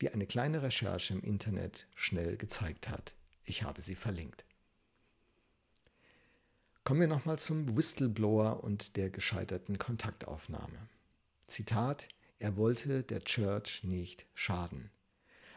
wie 0.00 0.08
eine 0.08 0.26
kleine 0.26 0.62
Recherche 0.62 1.14
im 1.14 1.22
Internet 1.22 1.86
schnell 1.94 2.36
gezeigt 2.36 2.88
hat. 2.88 3.14
Ich 3.44 3.62
habe 3.62 3.82
sie 3.82 3.94
verlinkt. 3.94 4.44
Kommen 6.82 7.00
wir 7.00 7.08
nochmal 7.08 7.38
zum 7.38 7.76
Whistleblower 7.76 8.64
und 8.64 8.96
der 8.96 9.10
gescheiterten 9.10 9.78
Kontaktaufnahme. 9.78 10.88
Zitat, 11.46 12.08
er 12.38 12.56
wollte 12.56 13.04
der 13.04 13.20
Church 13.20 13.84
nicht 13.84 14.26
schaden. 14.34 14.90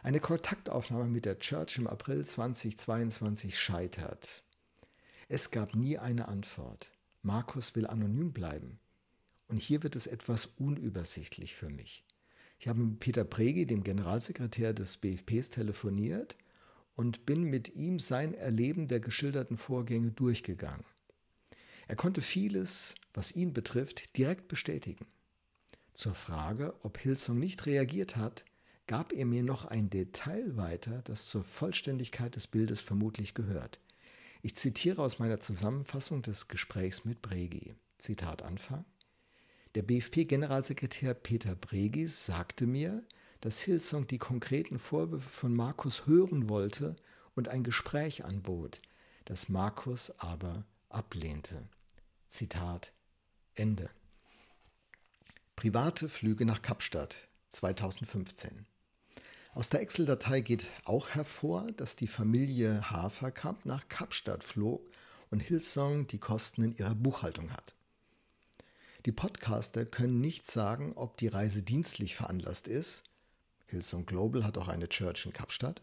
Eine 0.02 0.20
Kontaktaufnahme 0.20 1.06
mit 1.06 1.24
der 1.24 1.38
Church 1.38 1.78
im 1.78 1.86
April 1.86 2.22
2022 2.24 3.58
scheitert. 3.58 4.44
Es 5.28 5.50
gab 5.50 5.74
nie 5.74 5.96
eine 5.96 6.28
Antwort. 6.28 6.90
Markus 7.22 7.74
will 7.74 7.86
anonym 7.86 8.34
bleiben. 8.34 8.78
Und 9.48 9.56
hier 9.56 9.82
wird 9.82 9.96
es 9.96 10.06
etwas 10.06 10.44
unübersichtlich 10.44 11.54
für 11.54 11.70
mich. 11.70 12.04
Ich 12.64 12.68
habe 12.68 12.80
mit 12.80 12.98
Peter 12.98 13.24
Pregi, 13.24 13.66
dem 13.66 13.84
Generalsekretär 13.84 14.72
des 14.72 14.96
BFPs, 14.96 15.50
telefoniert 15.50 16.34
und 16.96 17.26
bin 17.26 17.42
mit 17.42 17.74
ihm 17.76 18.00
sein 18.00 18.32
Erleben 18.32 18.88
der 18.88 19.00
geschilderten 19.00 19.58
Vorgänge 19.58 20.12
durchgegangen. 20.12 20.86
Er 21.88 21.96
konnte 21.96 22.22
vieles, 22.22 22.94
was 23.12 23.36
ihn 23.36 23.52
betrifft, 23.52 24.16
direkt 24.16 24.48
bestätigen. 24.48 25.04
Zur 25.92 26.14
Frage, 26.14 26.74
ob 26.82 26.96
Hillsong 26.96 27.38
nicht 27.38 27.66
reagiert 27.66 28.16
hat, 28.16 28.46
gab 28.86 29.12
er 29.12 29.26
mir 29.26 29.42
noch 29.42 29.66
ein 29.66 29.90
Detail 29.90 30.56
weiter, 30.56 31.02
das 31.04 31.26
zur 31.26 31.44
Vollständigkeit 31.44 32.34
des 32.34 32.46
Bildes 32.46 32.80
vermutlich 32.80 33.34
gehört. 33.34 33.78
Ich 34.40 34.56
zitiere 34.56 35.02
aus 35.02 35.18
meiner 35.18 35.38
Zusammenfassung 35.38 36.22
des 36.22 36.48
Gesprächs 36.48 37.04
mit 37.04 37.20
Bregi. 37.20 37.74
Zitat 37.98 38.40
Anfang. 38.40 38.86
Der 39.74 39.82
BFP-Generalsekretär 39.82 41.14
Peter 41.14 41.56
Bregis 41.56 42.26
sagte 42.26 42.64
mir, 42.64 43.02
dass 43.40 43.60
Hillsong 43.60 44.06
die 44.06 44.18
konkreten 44.18 44.78
Vorwürfe 44.78 45.28
von 45.28 45.54
Markus 45.54 46.06
hören 46.06 46.48
wollte 46.48 46.94
und 47.34 47.48
ein 47.48 47.64
Gespräch 47.64 48.24
anbot, 48.24 48.80
das 49.24 49.48
Markus 49.48 50.12
aber 50.18 50.64
ablehnte. 50.90 51.68
Zitat 52.28 52.92
Ende. 53.56 53.90
Private 55.56 56.08
Flüge 56.08 56.44
nach 56.44 56.62
Kapstadt 56.62 57.28
2015. 57.48 58.66
Aus 59.54 59.70
der 59.70 59.80
Excel-Datei 59.80 60.40
geht 60.40 60.66
auch 60.84 61.10
hervor, 61.10 61.70
dass 61.72 61.96
die 61.96 62.06
Familie 62.06 62.90
Haferkamp 62.90 63.64
nach 63.66 63.88
Kapstadt 63.88 64.44
flog 64.44 64.88
und 65.30 65.40
Hillsong 65.40 66.06
die 66.06 66.18
Kosten 66.18 66.62
in 66.62 66.76
ihrer 66.76 66.94
Buchhaltung 66.94 67.52
hat. 67.52 67.74
Die 69.06 69.12
Podcaster 69.12 69.84
können 69.84 70.22
nicht 70.22 70.50
sagen, 70.50 70.94
ob 70.96 71.18
die 71.18 71.28
Reise 71.28 71.62
dienstlich 71.62 72.16
veranlasst 72.16 72.68
ist. 72.68 73.04
Hillsong 73.66 74.06
Global 74.06 74.44
hat 74.44 74.56
auch 74.56 74.68
eine 74.68 74.88
Church 74.88 75.26
in 75.26 75.32
Kapstadt. 75.34 75.82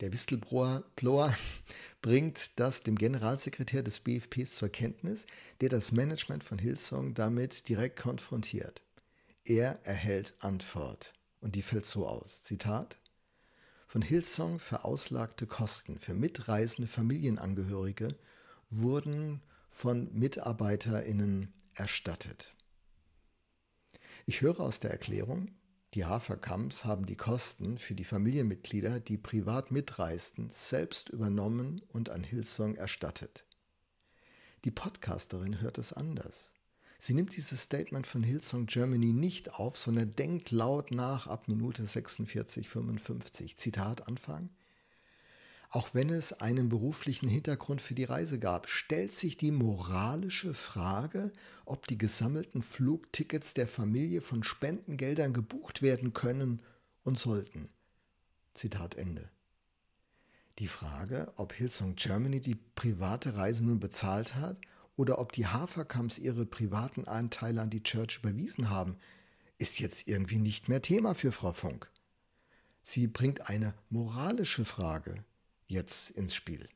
Der 0.00 0.12
Whistleblower 0.12 1.34
bringt 2.02 2.58
das 2.60 2.82
dem 2.82 2.96
Generalsekretär 2.96 3.82
des 3.82 4.00
BFPs 4.00 4.56
zur 4.56 4.68
Kenntnis, 4.68 5.26
der 5.62 5.70
das 5.70 5.92
Management 5.92 6.44
von 6.44 6.58
Hillsong 6.58 7.14
damit 7.14 7.70
direkt 7.70 7.98
konfrontiert. 7.98 8.82
Er 9.44 9.80
erhält 9.84 10.34
Antwort 10.40 11.14
und 11.40 11.54
die 11.54 11.62
fällt 11.62 11.86
so 11.86 12.06
aus. 12.06 12.42
Zitat 12.42 12.98
Von 13.86 14.02
Hillsong 14.02 14.58
verauslagte 14.58 15.46
Kosten 15.46 15.98
für 15.98 16.12
mitreisende 16.12 16.88
Familienangehörige 16.88 18.14
wurden 18.68 19.40
von 19.70 20.12
MitarbeiterInnen 20.12 21.54
erstattet. 21.76 22.54
Ich 24.24 24.40
höre 24.40 24.60
aus 24.60 24.80
der 24.80 24.90
Erklärung, 24.90 25.52
die 25.94 26.04
Haferkamps 26.04 26.84
haben 26.84 27.06
die 27.06 27.16
Kosten 27.16 27.78
für 27.78 27.94
die 27.94 28.04
Familienmitglieder, 28.04 29.00
die 29.00 29.16
privat 29.16 29.70
mitreisten, 29.70 30.50
selbst 30.50 31.08
übernommen 31.08 31.80
und 31.88 32.10
an 32.10 32.24
Hillsong 32.24 32.74
erstattet. 32.74 33.46
Die 34.64 34.70
Podcasterin 34.70 35.60
hört 35.60 35.78
es 35.78 35.92
anders. 35.92 36.52
Sie 36.98 37.14
nimmt 37.14 37.36
dieses 37.36 37.62
Statement 37.62 38.06
von 38.06 38.22
Hillsong 38.22 38.66
Germany 38.66 39.12
nicht 39.12 39.54
auf, 39.54 39.76
sondern 39.76 40.14
denkt 40.16 40.50
laut 40.50 40.90
nach 40.90 41.26
ab 41.26 41.46
Minute 41.46 41.84
46, 41.84 42.68
55. 42.68 43.56
Zitat 43.56 44.08
Anfang. 44.08 44.50
Auch 45.76 45.92
wenn 45.92 46.08
es 46.08 46.32
einen 46.32 46.70
beruflichen 46.70 47.28
Hintergrund 47.28 47.82
für 47.82 47.94
die 47.94 48.04
Reise 48.04 48.38
gab, 48.38 48.70
stellt 48.70 49.12
sich 49.12 49.36
die 49.36 49.50
moralische 49.50 50.54
Frage, 50.54 51.34
ob 51.66 51.86
die 51.86 51.98
gesammelten 51.98 52.62
Flugtickets 52.62 53.52
der 53.52 53.68
Familie 53.68 54.22
von 54.22 54.42
Spendengeldern 54.42 55.34
gebucht 55.34 55.82
werden 55.82 56.14
können 56.14 56.62
und 57.04 57.18
sollten. 57.18 57.68
Zitat 58.54 58.94
Ende. 58.94 59.28
Die 60.60 60.66
Frage, 60.66 61.30
ob 61.36 61.52
Hillsong 61.52 61.94
Germany 61.96 62.40
die 62.40 62.54
private 62.54 63.36
Reise 63.36 63.62
nun 63.62 63.78
bezahlt 63.78 64.34
hat 64.34 64.56
oder 64.96 65.18
ob 65.18 65.32
die 65.32 65.46
Haferkamps 65.46 66.16
ihre 66.16 66.46
privaten 66.46 67.04
Anteile 67.04 67.60
an 67.60 67.68
die 67.68 67.82
Church 67.82 68.20
überwiesen 68.22 68.70
haben, 68.70 68.96
ist 69.58 69.78
jetzt 69.78 70.08
irgendwie 70.08 70.38
nicht 70.38 70.70
mehr 70.70 70.80
Thema 70.80 71.14
für 71.14 71.32
Frau 71.32 71.52
Funk. 71.52 71.90
Sie 72.82 73.06
bringt 73.06 73.50
eine 73.50 73.74
moralische 73.90 74.64
Frage 74.64 75.22
jetzt 75.66 76.10
ins 76.10 76.34
Spiel. 76.34 76.68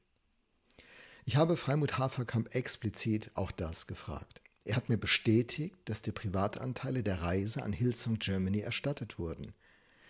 Ich 1.24 1.36
habe 1.36 1.56
Freimut 1.56 1.98
Haferkamp 1.98 2.54
explizit 2.54 3.30
auch 3.34 3.50
das 3.50 3.86
gefragt. 3.86 4.40
Er 4.64 4.76
hat 4.76 4.88
mir 4.88 4.98
bestätigt, 4.98 5.76
dass 5.86 6.02
die 6.02 6.12
Privatanteile 6.12 7.02
der 7.02 7.22
Reise 7.22 7.62
an 7.62 7.72
Hillsong 7.72 8.18
Germany 8.18 8.60
erstattet 8.60 9.18
wurden. 9.18 9.54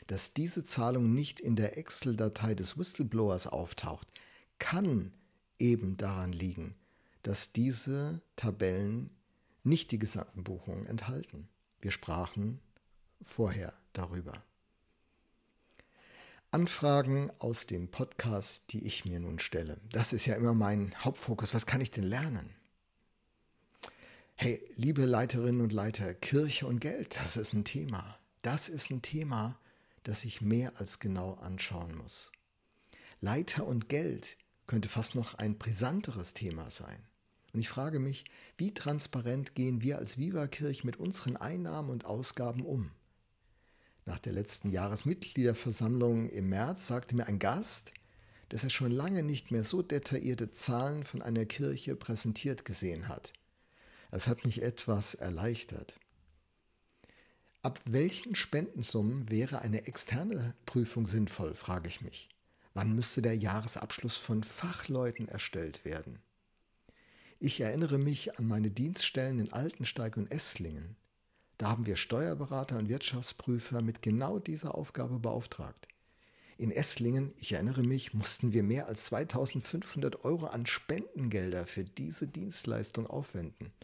Dass 0.07 0.35
diese 0.35 0.65
Zahlung 0.65 1.15
nicht 1.15 1.39
in 1.39 1.57
der 1.57 1.79
Excel-Datei 1.79 2.55
des 2.55 2.77
Whistleblowers 2.77 3.47
auftaucht, 3.47 4.09
kann 4.59 5.13
eben 5.59 5.97
daran 5.97 6.33
liegen, 6.33 6.75
dass 7.23 7.53
diese 7.53 8.23
Tabellen 8.37 9.11
nicht 9.63 9.93
die 9.93 9.99
gesamten 9.99 10.43
Buchungen 10.43 10.87
enthalten. 10.87 11.49
Wir 11.81 11.91
sprachen 11.91 12.61
vorher 13.21 13.75
darüber. 13.93 14.43
Anfragen 16.53 17.31
aus 17.39 17.67
dem 17.67 17.93
Podcast, 17.93 18.73
die 18.73 18.85
ich 18.85 19.05
mir 19.05 19.21
nun 19.21 19.39
stelle. 19.39 19.81
Das 19.93 20.13
ist 20.13 20.27
ja 20.27 20.35
immer 20.35 20.53
mein 20.53 20.93
Hauptfokus. 20.99 21.55
Was 21.55 21.65
kann 21.65 21.81
ich 21.81 21.93
denn 21.93 22.03
lernen? 22.03 22.57
Hey, 24.35 24.61
liebe 24.75 25.05
Leiterinnen 25.05 25.61
und 25.61 25.73
Leiter, 25.73 26.13
Kirche 26.13 26.67
und 26.67 26.81
Geld, 26.81 27.17
das 27.21 27.37
ist 27.37 27.53
ein 27.53 27.65
Thema. 27.65 28.19
Das 28.43 28.69
ist 28.69 28.91
ein 28.91 29.01
Thema, 29.01 29.61
das 30.03 30.25
ich 30.25 30.41
mehr 30.41 30.73
als 30.81 30.99
genau 30.99 31.35
anschauen 31.35 31.97
muss. 31.97 32.33
Leiter 33.21 33.65
und 33.65 33.89
Geld 33.89 34.37
könnte 34.67 34.89
fast 34.89 35.15
noch 35.15 35.35
ein 35.35 35.57
brisanteres 35.57 36.35
Thema 36.35 36.69
sein. 36.69 37.07
Und 37.53 37.61
ich 37.61 37.69
frage 37.69 38.01
mich, 38.01 38.25
wie 38.57 38.75
transparent 38.75 39.55
gehen 39.55 39.83
wir 39.83 39.99
als 39.99 40.19
Viva-Kirch 40.19 40.83
mit 40.83 40.97
unseren 40.97 41.37
Einnahmen 41.37 41.91
und 41.91 42.07
Ausgaben 42.07 42.65
um? 42.65 42.91
Nach 44.07 44.19
der 44.19 44.33
letzten 44.33 44.71
Jahresmitgliederversammlung 44.71 46.29
im 46.31 46.49
März 46.49 46.87
sagte 46.87 47.15
mir 47.15 47.27
ein 47.27 47.39
Gast, 47.39 47.93
dass 48.49 48.65
er 48.65 48.71
schon 48.71 48.91
lange 48.91 49.23
nicht 49.23 49.51
mehr 49.51 49.63
so 49.63 49.83
detaillierte 49.83 50.51
Zahlen 50.51 51.05
von 51.05 51.23
einer 51.23 51.45
Kirche 51.45 51.95
präsentiert 51.95 52.65
gesehen 52.65 53.09
hat. 53.09 53.33
Das 54.11 54.27
hat 54.27 54.45
mich 54.45 54.63
etwas 54.63 55.15
erleichtert. 55.15 55.99
Ab 57.63 57.79
welchen 57.85 58.35
Spendensummen 58.35 59.29
wäre 59.29 59.61
eine 59.61 59.87
externe 59.87 60.55
Prüfung 60.67 61.07
sinnvoll, 61.07 61.55
frage 61.55 61.89
ich 61.89 62.01
mich. 62.01 62.29
Wann 62.75 62.95
müsste 62.95 63.21
der 63.21 63.37
Jahresabschluss 63.37 64.17
von 64.17 64.43
Fachleuten 64.43 65.29
erstellt 65.29 65.85
werden? 65.85 66.21
Ich 67.39 67.61
erinnere 67.61 67.99
mich 67.99 68.39
an 68.39 68.47
meine 68.47 68.71
Dienststellen 68.71 69.39
in 69.39 69.53
Altensteig 69.53 70.17
und 70.17 70.33
Esslingen. 70.33 70.97
Da 71.61 71.69
haben 71.69 71.85
wir 71.85 71.97
Steuerberater 71.97 72.79
und 72.79 72.89
Wirtschaftsprüfer 72.89 73.83
mit 73.83 74.01
genau 74.01 74.39
dieser 74.39 74.75
Aufgabe 74.75 75.19
beauftragt. 75.19 75.89
In 76.57 76.71
Esslingen, 76.71 77.35
ich 77.37 77.53
erinnere 77.53 77.83
mich, 77.83 78.15
mussten 78.15 78.55
wir 78.55 78.63
mehr 78.63 78.87
als 78.87 79.05
2500 79.05 80.25
Euro 80.25 80.47
an 80.47 80.65
Spendengelder 80.65 81.67
für 81.67 81.85
diese 81.85 82.27
Dienstleistung 82.27 83.07
aufwenden. 83.07 83.75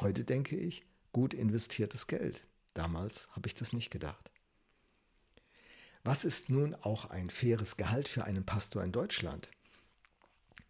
Heute 0.00 0.24
denke 0.24 0.56
ich, 0.56 0.86
gut 1.12 1.34
investiertes 1.34 2.06
Geld. 2.06 2.46
Damals 2.72 3.28
habe 3.32 3.48
ich 3.48 3.54
das 3.54 3.74
nicht 3.74 3.90
gedacht. 3.90 4.30
Was 6.04 6.24
ist 6.24 6.48
nun 6.48 6.74
auch 6.74 7.10
ein 7.10 7.28
faires 7.28 7.76
Gehalt 7.76 8.08
für 8.08 8.24
einen 8.24 8.46
Pastor 8.46 8.82
in 8.82 8.92
Deutschland? 8.92 9.50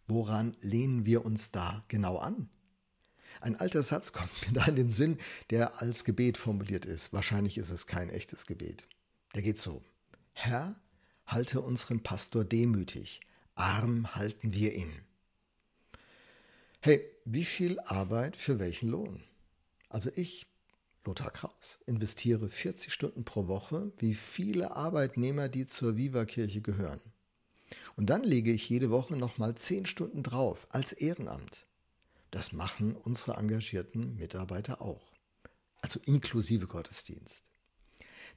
Woran 0.05 0.57
lehnen 0.59 1.05
wir 1.05 1.23
uns 1.23 1.49
da 1.49 1.85
genau 1.87 2.17
an? 2.17 2.49
Ein 3.41 3.55
alter 3.55 3.83
Satz 3.83 4.13
kommt 4.13 4.31
mir 4.45 4.53
da 4.53 4.65
in 4.65 4.75
den 4.75 4.89
Sinn, 4.89 5.17
der 5.49 5.81
als 5.81 6.03
Gebet 6.03 6.37
formuliert 6.37 6.85
ist. 6.85 7.13
Wahrscheinlich 7.13 7.57
ist 7.57 7.71
es 7.71 7.87
kein 7.87 8.09
echtes 8.09 8.45
Gebet. 8.45 8.87
Der 9.35 9.41
geht 9.41 9.59
so. 9.59 9.83
Herr, 10.33 10.75
halte 11.25 11.61
unseren 11.61 12.01
Pastor 12.03 12.45
demütig, 12.45 13.21
arm 13.55 14.15
halten 14.15 14.53
wir 14.53 14.73
ihn. 14.73 15.01
Hey, 16.79 17.03
wie 17.25 17.45
viel 17.45 17.79
Arbeit 17.81 18.37
für 18.37 18.59
welchen 18.59 18.89
Lohn? 18.89 19.23
Also 19.89 20.09
ich 20.15 20.47
Lothar 21.07 21.31
Kraus, 21.31 21.79
investiere 21.85 22.49
40 22.49 22.93
Stunden 22.93 23.23
pro 23.23 23.47
Woche, 23.47 23.93
wie 23.97 24.13
viele 24.13 24.75
Arbeitnehmer, 24.75 25.47
die 25.47 25.65
zur 25.65 25.95
Viva-Kirche 25.95 26.59
gehören. 26.59 26.99
Und 27.95 28.09
dann 28.09 28.23
lege 28.23 28.51
ich 28.51 28.69
jede 28.69 28.89
Woche 28.89 29.15
nochmal 29.15 29.55
10 29.55 29.85
Stunden 29.85 30.21
drauf 30.21 30.67
als 30.69 30.91
Ehrenamt. 30.91 31.66
Das 32.31 32.51
machen 32.51 32.95
unsere 32.95 33.37
engagierten 33.37 34.15
Mitarbeiter 34.15 34.81
auch. 34.81 35.13
Also 35.81 35.99
inklusive 36.05 36.67
Gottesdienst. 36.67 37.49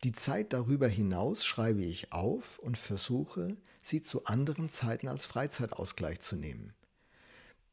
Die 0.04 0.12
Zeit 0.12 0.52
darüber 0.52 0.88
hinaus 0.88 1.44
schreibe 1.44 1.82
ich 1.82 2.12
auf 2.12 2.58
und 2.58 2.78
versuche, 2.78 3.56
sie 3.82 4.00
zu 4.00 4.24
anderen 4.24 4.68
Zeiten 4.68 5.08
als 5.08 5.26
Freizeitausgleich 5.26 6.20
zu 6.20 6.36
nehmen. 6.36 6.72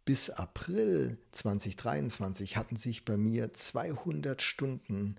Bis 0.03 0.29
April 0.29 1.17
2023 1.31 2.57
hatten 2.57 2.75
sich 2.75 3.05
bei 3.05 3.17
mir 3.17 3.53
200 3.53 4.41
Stunden, 4.41 5.17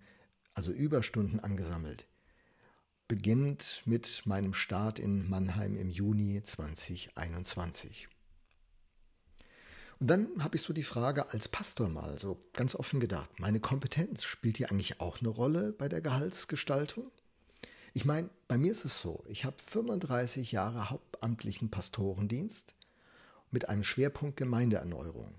also 0.54 0.70
Überstunden 0.70 1.40
angesammelt. 1.40 2.06
Beginnend 3.06 3.82
mit 3.86 4.22
meinem 4.26 4.52
Start 4.52 4.98
in 4.98 5.28
Mannheim 5.30 5.76
im 5.76 5.88
Juni 5.88 6.42
2021. 6.42 8.08
Und 10.00 10.06
dann 10.06 10.44
habe 10.44 10.56
ich 10.56 10.62
so 10.62 10.72
die 10.72 10.84
Frage 10.84 11.30
als 11.30 11.48
Pastor 11.48 11.88
mal 11.88 12.18
so 12.18 12.40
ganz 12.52 12.74
offen 12.74 13.00
gedacht, 13.00 13.40
meine 13.40 13.58
Kompetenz 13.58 14.22
spielt 14.22 14.58
hier 14.58 14.70
eigentlich 14.70 15.00
auch 15.00 15.18
eine 15.18 15.28
Rolle 15.28 15.72
bei 15.72 15.88
der 15.88 16.00
Gehaltsgestaltung? 16.00 17.10
Ich 17.94 18.04
meine, 18.04 18.30
bei 18.46 18.58
mir 18.58 18.70
ist 18.70 18.84
es 18.84 19.00
so, 19.00 19.24
ich 19.28 19.44
habe 19.44 19.56
35 19.60 20.52
Jahre 20.52 20.90
hauptamtlichen 20.90 21.70
Pastorendienst 21.70 22.76
mit 23.50 23.68
einem 23.68 23.82
Schwerpunkt 23.82 24.36
Gemeindeerneuerung. 24.36 25.34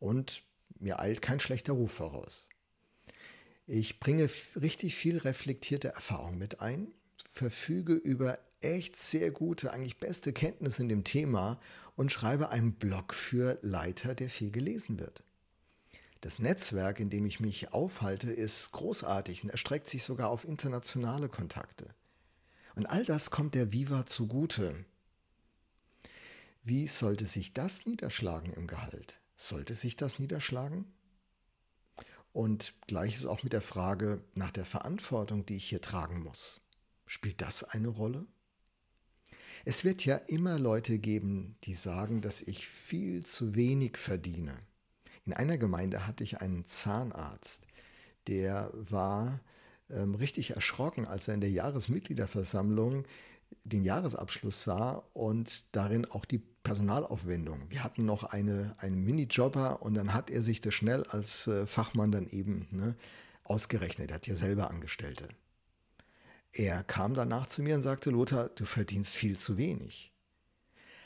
Und 0.00 0.42
mir 0.80 0.98
eilt 0.98 1.22
kein 1.22 1.38
schlechter 1.38 1.74
Ruf 1.74 1.92
voraus. 1.92 2.48
Ich 3.68 4.00
bringe 4.00 4.28
richtig 4.56 4.96
viel 4.96 5.18
reflektierte 5.18 5.88
Erfahrung 5.88 6.38
mit 6.38 6.60
ein, 6.60 6.88
verfüge 7.28 7.94
über 7.94 8.38
echt 8.64 8.96
sehr 8.96 9.30
gute, 9.30 9.72
eigentlich 9.72 9.98
beste 9.98 10.32
Kenntnisse 10.32 10.82
in 10.82 10.88
dem 10.88 11.04
Thema 11.04 11.60
und 11.96 12.12
schreibe 12.12 12.50
einen 12.50 12.74
Blog 12.74 13.14
für 13.14 13.58
Leiter, 13.62 14.14
der 14.14 14.30
viel 14.30 14.50
gelesen 14.50 14.98
wird. 14.98 15.22
Das 16.22 16.38
Netzwerk, 16.38 17.00
in 17.00 17.10
dem 17.10 17.26
ich 17.26 17.40
mich 17.40 17.72
aufhalte, 17.72 18.32
ist 18.32 18.70
großartig 18.72 19.42
und 19.42 19.50
erstreckt 19.50 19.88
sich 19.88 20.04
sogar 20.04 20.30
auf 20.30 20.44
internationale 20.44 21.28
Kontakte. 21.28 21.88
Und 22.76 22.86
all 22.86 23.04
das 23.04 23.30
kommt 23.30 23.54
der 23.54 23.72
Viva 23.72 24.06
zugute. 24.06 24.84
Wie 26.62 26.86
sollte 26.86 27.26
sich 27.26 27.52
das 27.52 27.86
niederschlagen 27.86 28.52
im 28.52 28.68
Gehalt? 28.68 29.18
Sollte 29.36 29.74
sich 29.74 29.96
das 29.96 30.20
niederschlagen? 30.20 30.84
Und 32.32 32.72
gleiches 32.86 33.26
auch 33.26 33.42
mit 33.42 33.52
der 33.52 33.60
Frage 33.60 34.22
nach 34.34 34.52
der 34.52 34.64
Verantwortung, 34.64 35.44
die 35.44 35.56
ich 35.56 35.68
hier 35.68 35.80
tragen 35.80 36.22
muss. 36.22 36.60
Spielt 37.04 37.40
das 37.40 37.64
eine 37.64 37.88
Rolle? 37.88 38.26
Es 39.64 39.84
wird 39.84 40.04
ja 40.04 40.16
immer 40.16 40.58
Leute 40.58 40.98
geben, 40.98 41.56
die 41.64 41.74
sagen, 41.74 42.20
dass 42.20 42.42
ich 42.42 42.66
viel 42.66 43.24
zu 43.24 43.54
wenig 43.54 43.96
verdiene. 43.96 44.54
In 45.24 45.32
einer 45.32 45.56
Gemeinde 45.56 46.06
hatte 46.06 46.24
ich 46.24 46.40
einen 46.40 46.66
Zahnarzt, 46.66 47.66
der 48.26 48.72
war 48.74 49.40
ähm, 49.88 50.14
richtig 50.16 50.54
erschrocken, 50.54 51.06
als 51.06 51.28
er 51.28 51.34
in 51.34 51.40
der 51.40 51.50
Jahresmitgliederversammlung 51.50 53.04
den 53.64 53.84
Jahresabschluss 53.84 54.64
sah 54.64 55.04
und 55.12 55.76
darin 55.76 56.06
auch 56.06 56.24
die 56.24 56.38
Personalaufwendung. 56.38 57.60
Wir 57.68 57.84
hatten 57.84 58.04
noch 58.04 58.24
eine, 58.24 58.74
einen 58.78 59.04
Minijobber 59.04 59.82
und 59.82 59.94
dann 59.94 60.14
hat 60.14 60.30
er 60.30 60.42
sich 60.42 60.60
das 60.60 60.74
schnell 60.74 61.04
als 61.04 61.46
äh, 61.46 61.66
Fachmann 61.66 62.10
dann 62.10 62.28
eben 62.28 62.66
ne, 62.70 62.96
ausgerechnet. 63.44 64.10
Er 64.10 64.16
hat 64.16 64.26
ja 64.26 64.34
selber 64.34 64.70
Angestellte. 64.70 65.28
Er 66.52 66.84
kam 66.84 67.14
danach 67.14 67.46
zu 67.46 67.62
mir 67.62 67.74
und 67.74 67.82
sagte, 67.82 68.10
Lothar, 68.10 68.50
du 68.50 68.64
verdienst 68.64 69.14
viel 69.14 69.38
zu 69.38 69.56
wenig. 69.56 70.12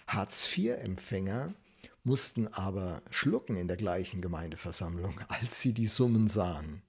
Hartz-IV-Empfänger 0.08 1.54
mussten 2.02 2.48
aber 2.48 3.02
schlucken 3.10 3.56
in 3.56 3.68
der 3.68 3.76
gleichen 3.76 4.20
Gemeindeversammlung, 4.20 5.20
als 5.28 5.60
sie 5.60 5.72
die 5.72 5.86
Summen 5.86 6.28
sahen 6.28 6.82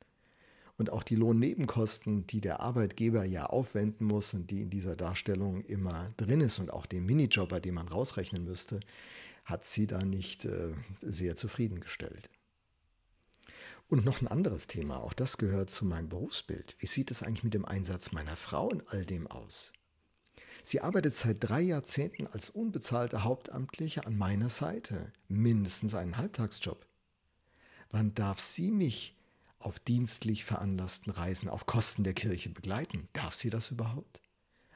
und 0.78 0.92
auch 0.92 1.04
die 1.04 1.16
Lohnnebenkosten, 1.16 2.28
die 2.28 2.42
der 2.42 2.60
Arbeitgeber 2.60 3.26
ja 3.26 3.48
aufwenden 3.48 4.06
muss 4.06 4.34
und 4.34 4.52
die 4.52 4.62
in 4.62 4.70
dieser 4.70 4.96
Darstellung 4.96 5.64
immer 5.66 6.14
drin 6.18 6.42
ist 6.42 6.60
und 6.60 6.72
auch 6.72 6.86
den 6.86 7.06
Minijobber, 7.06 7.60
den 7.60 7.74
man 7.74 7.88
rausrechnen 7.88 8.44
müsste, 8.44 8.80
hat 9.44 9.64
sie 9.64 9.88
da 9.88 10.04
nicht 10.04 10.46
äh, 10.46 10.74
sehr 11.02 11.36
zufriedengestellt. 11.36 12.30
Und 13.88 14.04
noch 14.04 14.22
ein 14.22 14.28
anderes 14.28 14.68
Thema, 14.68 14.98
auch 15.00 15.14
das 15.14 15.38
gehört 15.38 15.70
zu 15.70 15.86
meinem 15.86 16.10
Berufsbild. 16.10 16.76
Wie 16.80 16.88
sieht 16.88 17.10
es 17.12 17.24
eigentlich 17.24 17.44
mit 17.44 17.54
dem 17.54 17.66
Einsatz 17.66 18.12
meiner 18.12 18.36
Frau 18.36 18.70
in 18.70 18.86
all 18.88 19.06
dem 19.06 19.28
aus? 19.28 19.72
Sie 20.64 20.82
arbeitet 20.82 21.14
seit 21.14 21.38
drei 21.40 21.62
Jahrzehnten 21.62 22.28
als 22.28 22.50
unbezahlte 22.50 23.24
Hauptamtliche 23.24 24.06
an 24.06 24.18
meiner 24.18 24.50
Seite, 24.50 25.14
mindestens 25.30 25.96
einen 25.96 26.18
Halbtagsjob. 26.18 26.86
Wann 27.90 28.14
darf 28.14 28.42
sie 28.42 28.72
mich 28.72 29.18
auf 29.60 29.80
dienstlich 29.80 30.46
veranlassten 30.46 31.12
Reisen 31.12 31.50
auf 31.50 31.66
Kosten 31.66 32.04
der 32.04 32.14
Kirche 32.14 32.50
begleiten. 32.50 33.08
Darf 33.14 33.34
sie 33.36 33.50
das 33.50 33.72
überhaupt? 33.72 34.22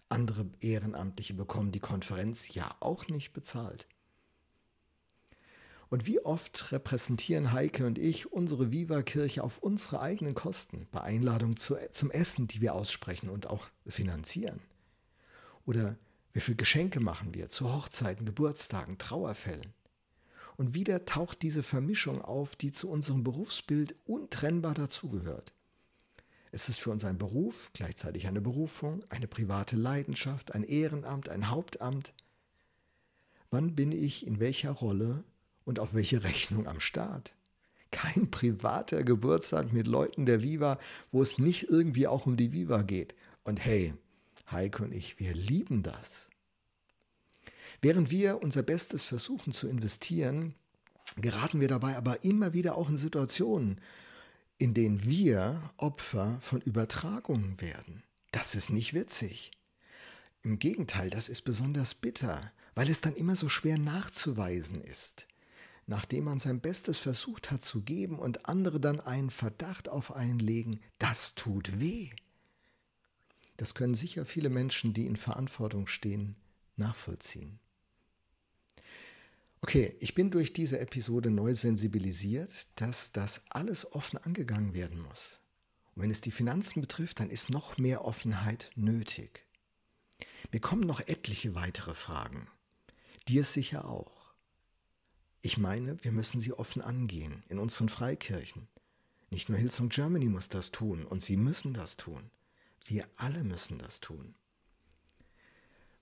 Andere 0.09 0.45
Ehrenamtliche 0.59 1.33
bekommen 1.33 1.71
die 1.71 1.79
Konferenz 1.79 2.53
ja 2.53 2.75
auch 2.79 3.07
nicht 3.07 3.33
bezahlt. 3.33 3.87
Und 5.91 6.07
wie 6.07 6.21
oft 6.21 6.71
repräsentieren 6.71 7.51
Heike 7.51 7.85
und 7.85 7.97
ich 7.97 8.31
unsere 8.31 8.71
Viva-Kirche 8.71 9.43
auf 9.43 9.57
unsere 9.57 9.99
eigenen 9.99 10.35
Kosten, 10.35 10.87
bei 10.89 11.01
Einladungen 11.01 11.57
zu, 11.57 11.75
zum 11.91 12.11
Essen, 12.11 12.47
die 12.47 12.61
wir 12.61 12.75
aussprechen 12.75 13.29
und 13.29 13.47
auch 13.47 13.67
finanzieren? 13.85 14.61
Oder 15.65 15.97
wie 16.31 16.39
viele 16.39 16.55
Geschenke 16.55 17.01
machen 17.01 17.33
wir 17.33 17.49
zu 17.49 17.73
Hochzeiten, 17.73 18.25
Geburtstagen, 18.25 18.99
Trauerfällen? 18.99 19.73
Und 20.55 20.73
wieder 20.73 21.03
taucht 21.03 21.41
diese 21.41 21.61
Vermischung 21.61 22.21
auf, 22.21 22.55
die 22.55 22.71
zu 22.71 22.89
unserem 22.89 23.25
Berufsbild 23.25 23.93
untrennbar 24.05 24.75
dazugehört. 24.75 25.51
Es 26.53 26.69
ist 26.69 26.79
für 26.79 26.91
uns 26.91 27.03
ein 27.03 27.17
Beruf, 27.17 27.69
gleichzeitig 27.73 28.27
eine 28.27 28.39
Berufung, 28.39 29.03
eine 29.09 29.27
private 29.27 29.75
Leidenschaft, 29.75 30.55
ein 30.55 30.63
Ehrenamt, 30.63 31.27
ein 31.27 31.49
Hauptamt. 31.49 32.13
Wann 33.49 33.75
bin 33.75 33.91
ich 33.91 34.25
in 34.25 34.39
welcher 34.39 34.71
Rolle 34.71 35.25
und 35.65 35.79
auf 35.79 35.93
welche 35.93 36.23
Rechnung 36.23 36.67
am 36.67 36.79
Start? 36.79 37.33
Kein 37.91 38.31
privater 38.31 39.03
Geburtstag 39.03 39.73
mit 39.73 39.87
Leuten 39.87 40.25
der 40.25 40.41
Viva, 40.41 40.79
wo 41.11 41.21
es 41.21 41.37
nicht 41.37 41.69
irgendwie 41.69 42.07
auch 42.07 42.25
um 42.25 42.37
die 42.37 42.53
Viva 42.53 42.83
geht. 42.83 43.15
Und 43.43 43.63
hey, 43.63 43.93
Heike 44.49 44.83
und 44.83 44.93
ich, 44.93 45.19
wir 45.19 45.33
lieben 45.33 45.83
das. 45.83 46.29
Während 47.81 48.11
wir 48.11 48.41
unser 48.41 48.63
Bestes 48.63 49.03
versuchen 49.03 49.51
zu 49.53 49.67
investieren, 49.67 50.55
geraten 51.17 51.59
wir 51.59 51.67
dabei 51.67 51.97
aber 51.97 52.23
immer 52.23 52.53
wieder 52.53 52.77
auch 52.77 52.89
in 52.89 52.97
Situationen, 52.97 53.81
in 54.57 54.73
denen 54.73 55.03
wir 55.03 55.71
Opfer 55.77 56.37
von 56.41 56.61
Übertragungen 56.61 57.59
werden. 57.59 58.03
Das 58.31 58.55
ist 58.55 58.69
nicht 58.69 58.93
witzig. 58.93 59.51
Im 60.43 60.59
Gegenteil, 60.59 61.09
das 61.09 61.29
ist 61.29 61.41
besonders 61.41 61.95
bitter, 61.95 62.51
weil 62.75 62.89
es 62.89 63.01
dann 63.01 63.15
immer 63.15 63.35
so 63.35 63.49
schwer 63.49 63.77
nachzuweisen 63.77 64.81
ist. 64.81 65.27
Nachdem 65.91 66.23
man 66.23 66.39
sein 66.39 66.61
Bestes 66.61 66.99
versucht 66.99 67.51
hat 67.51 67.63
zu 67.63 67.81
geben 67.81 68.17
und 68.17 68.47
andere 68.47 68.79
dann 68.79 69.01
einen 69.01 69.29
Verdacht 69.29 69.89
auf 69.89 70.15
einen 70.15 70.39
legen, 70.39 70.79
das 70.99 71.35
tut 71.35 71.81
weh. 71.81 72.11
Das 73.57 73.75
können 73.75 73.93
sicher 73.93 74.25
viele 74.25 74.49
Menschen, 74.49 74.93
die 74.93 75.05
in 75.05 75.17
Verantwortung 75.17 75.87
stehen, 75.87 76.37
nachvollziehen. 76.77 77.59
Okay, 79.59 79.97
ich 79.99 80.15
bin 80.15 80.31
durch 80.31 80.53
diese 80.53 80.79
Episode 80.79 81.29
neu 81.29 81.53
sensibilisiert, 81.53 82.67
dass 82.79 83.11
das 83.11 83.41
alles 83.49 83.91
offen 83.91 84.17
angegangen 84.17 84.73
werden 84.73 85.01
muss. 85.01 85.41
Und 85.93 86.03
wenn 86.03 86.11
es 86.11 86.21
die 86.21 86.31
Finanzen 86.31 86.79
betrifft, 86.79 87.19
dann 87.19 87.29
ist 87.29 87.49
noch 87.49 87.77
mehr 87.77 88.05
Offenheit 88.05 88.71
nötig. 88.75 89.45
Mir 90.53 90.61
kommen 90.61 90.87
noch 90.87 91.01
etliche 91.01 91.53
weitere 91.53 91.95
Fragen. 91.95 92.47
Dir 93.27 93.43
sicher 93.43 93.83
auch. 93.83 94.20
Ich 95.43 95.57
meine, 95.57 96.03
wir 96.03 96.11
müssen 96.11 96.39
sie 96.39 96.53
offen 96.53 96.83
angehen 96.83 97.43
in 97.49 97.57
unseren 97.57 97.89
Freikirchen. 97.89 98.67
Nicht 99.31 99.49
nur 99.49 99.57
Hillsong 99.57 99.89
Germany 99.89 100.29
muss 100.29 100.49
das 100.49 100.71
tun 100.71 101.03
und 101.03 101.23
sie 101.23 101.35
müssen 101.35 101.73
das 101.73 101.97
tun. 101.97 102.29
Wir 102.85 103.07
alle 103.15 103.43
müssen 103.43 103.79
das 103.79 104.01
tun. 104.01 104.35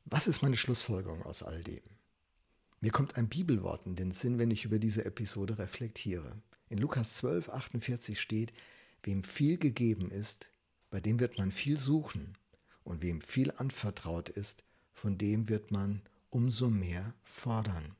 Was 0.03 0.27
ist 0.27 0.41
meine 0.41 0.57
Schlussfolgerung 0.57 1.23
aus 1.23 1.43
all 1.43 1.63
dem? 1.63 1.83
Mir 2.81 2.91
kommt 2.91 3.15
ein 3.15 3.29
Bibelwort 3.29 3.85
in 3.85 3.95
den 3.95 4.11
Sinn, 4.11 4.39
wenn 4.39 4.51
ich 4.51 4.65
über 4.65 4.79
diese 4.79 5.05
Episode 5.05 5.57
reflektiere. 5.57 6.41
In 6.67 6.77
Lukas 6.77 7.17
12, 7.17 7.49
48 7.49 8.19
steht, 8.19 8.51
wem 9.03 9.23
viel 9.23 9.57
gegeben 9.57 10.11
ist, 10.11 10.51
bei 10.89 10.99
dem 10.99 11.19
wird 11.19 11.37
man 11.37 11.51
viel 11.51 11.79
suchen. 11.79 12.37
Und 12.83 13.01
wem 13.01 13.21
viel 13.21 13.51
anvertraut 13.51 14.29
ist, 14.29 14.63
von 14.91 15.17
dem 15.17 15.47
wird 15.47 15.71
man 15.71 16.01
umso 16.29 16.69
mehr 16.69 17.13
fordern. 17.23 17.95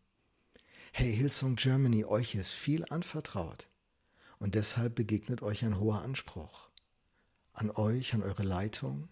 Hey 0.92 1.16
Hillsong 1.16 1.56
Germany, 1.56 2.04
euch 2.04 2.36
ist 2.36 2.52
viel 2.52 2.84
anvertraut. 2.90 3.68
Und 4.40 4.56
deshalb 4.56 4.96
begegnet 4.96 5.42
euch 5.42 5.64
ein 5.64 5.80
hoher 5.80 6.02
Anspruch. 6.02 6.70
An 7.54 7.72
euch, 7.72 8.14
an 8.14 8.24
eure 8.24 8.44
Leitung. 8.44 9.08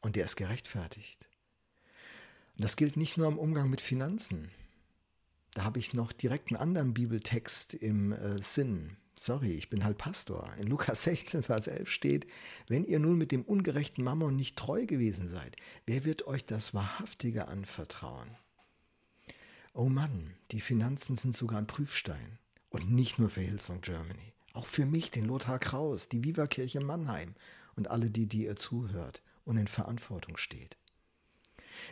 Und 0.00 0.16
der 0.16 0.24
ist 0.24 0.36
gerechtfertigt. 0.36 1.28
Und 2.56 2.64
das 2.64 2.76
gilt 2.76 2.96
nicht 2.96 3.16
nur 3.16 3.28
im 3.28 3.38
Umgang 3.38 3.68
mit 3.68 3.80
Finanzen. 3.80 4.50
Da 5.54 5.64
habe 5.64 5.80
ich 5.80 5.92
noch 5.92 6.12
direkt 6.12 6.50
einen 6.50 6.60
anderen 6.60 6.94
Bibeltext 6.94 7.74
im 7.74 8.12
äh, 8.12 8.40
Sinn. 8.40 8.96
Sorry, 9.18 9.52
ich 9.52 9.68
bin 9.68 9.84
halt 9.84 9.98
Pastor. 9.98 10.54
In 10.58 10.66
Lukas 10.66 11.02
16, 11.04 11.42
Vers 11.42 11.66
11 11.66 11.90
steht, 11.90 12.26
wenn 12.68 12.84
ihr 12.84 13.00
nun 13.00 13.18
mit 13.18 13.32
dem 13.32 13.42
ungerechten 13.42 14.04
Mammon 14.04 14.36
nicht 14.36 14.56
treu 14.56 14.86
gewesen 14.86 15.28
seid, 15.28 15.56
wer 15.84 16.04
wird 16.04 16.26
euch 16.26 16.44
das 16.46 16.74
Wahrhaftige 16.74 17.48
anvertrauen? 17.48 18.36
Oh 19.72 19.88
Mann, 19.88 20.34
die 20.50 20.60
Finanzen 20.60 21.16
sind 21.16 21.34
sogar 21.34 21.58
ein 21.58 21.66
Prüfstein. 21.66 22.38
Und 22.68 22.90
nicht 22.90 23.18
nur 23.18 23.28
für 23.28 23.42
Hillsong 23.42 23.80
Germany. 23.80 24.32
Auch 24.54 24.66
für 24.66 24.86
mich, 24.86 25.10
den 25.10 25.26
Lothar 25.26 25.58
Kraus, 25.58 26.08
die 26.08 26.24
Viva-Kirche 26.24 26.80
Mannheim 26.80 27.34
und 27.76 27.88
alle, 27.88 28.10
die, 28.10 28.26
die 28.26 28.44
ihr 28.44 28.56
zuhört 28.56 29.22
und 29.44 29.56
in 29.56 29.66
Verantwortung 29.66 30.36
steht. 30.36 30.78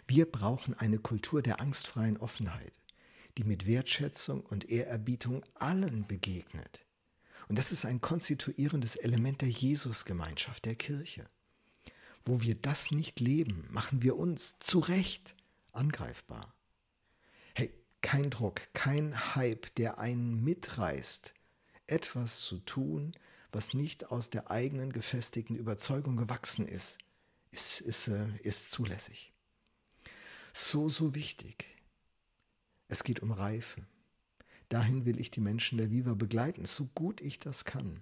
Wir 0.06 0.30
brauchen 0.30 0.74
eine 0.74 0.98
Kultur 0.98 1.42
der 1.42 1.60
angstfreien 1.60 2.16
Offenheit 2.16 2.80
die 3.38 3.44
mit 3.44 3.66
Wertschätzung 3.66 4.40
und 4.42 4.68
Ehrerbietung 4.68 5.44
allen 5.54 6.06
begegnet. 6.06 6.84
Und 7.48 7.58
das 7.58 7.72
ist 7.72 7.84
ein 7.84 8.00
konstituierendes 8.00 8.96
Element 8.96 9.40
der 9.40 9.48
Jesusgemeinschaft, 9.48 10.64
der 10.64 10.76
Kirche. 10.76 11.28
Wo 12.22 12.42
wir 12.42 12.54
das 12.54 12.90
nicht 12.90 13.18
leben, 13.18 13.66
machen 13.70 14.02
wir 14.02 14.16
uns 14.16 14.58
zu 14.58 14.78
Recht 14.78 15.34
angreifbar. 15.72 16.54
Kein 18.02 18.30
Druck, 18.30 18.62
kein 18.72 19.34
Hype, 19.34 19.74
der 19.74 19.98
einen 19.98 20.42
mitreißt, 20.42 21.34
etwas 21.86 22.40
zu 22.40 22.58
tun, 22.58 23.12
was 23.52 23.74
nicht 23.74 24.10
aus 24.10 24.30
der 24.30 24.50
eigenen 24.50 24.92
gefestigten 24.92 25.56
Überzeugung 25.56 26.16
gewachsen 26.16 26.66
ist, 26.66 26.98
ist, 27.50 27.80
ist, 27.80 28.08
äh, 28.08 28.28
ist 28.42 28.70
zulässig. 28.70 29.32
So, 30.52 30.88
so 30.88 31.14
wichtig. 31.14 31.66
Es 32.88 33.04
geht 33.04 33.20
um 33.20 33.32
Reife. 33.32 33.84
Dahin 34.68 35.04
will 35.04 35.20
ich 35.20 35.30
die 35.30 35.40
Menschen 35.40 35.78
der 35.78 35.90
Viva 35.90 36.14
begleiten, 36.14 36.64
so 36.64 36.88
gut 36.94 37.20
ich 37.20 37.38
das 37.38 37.64
kann. 37.64 38.00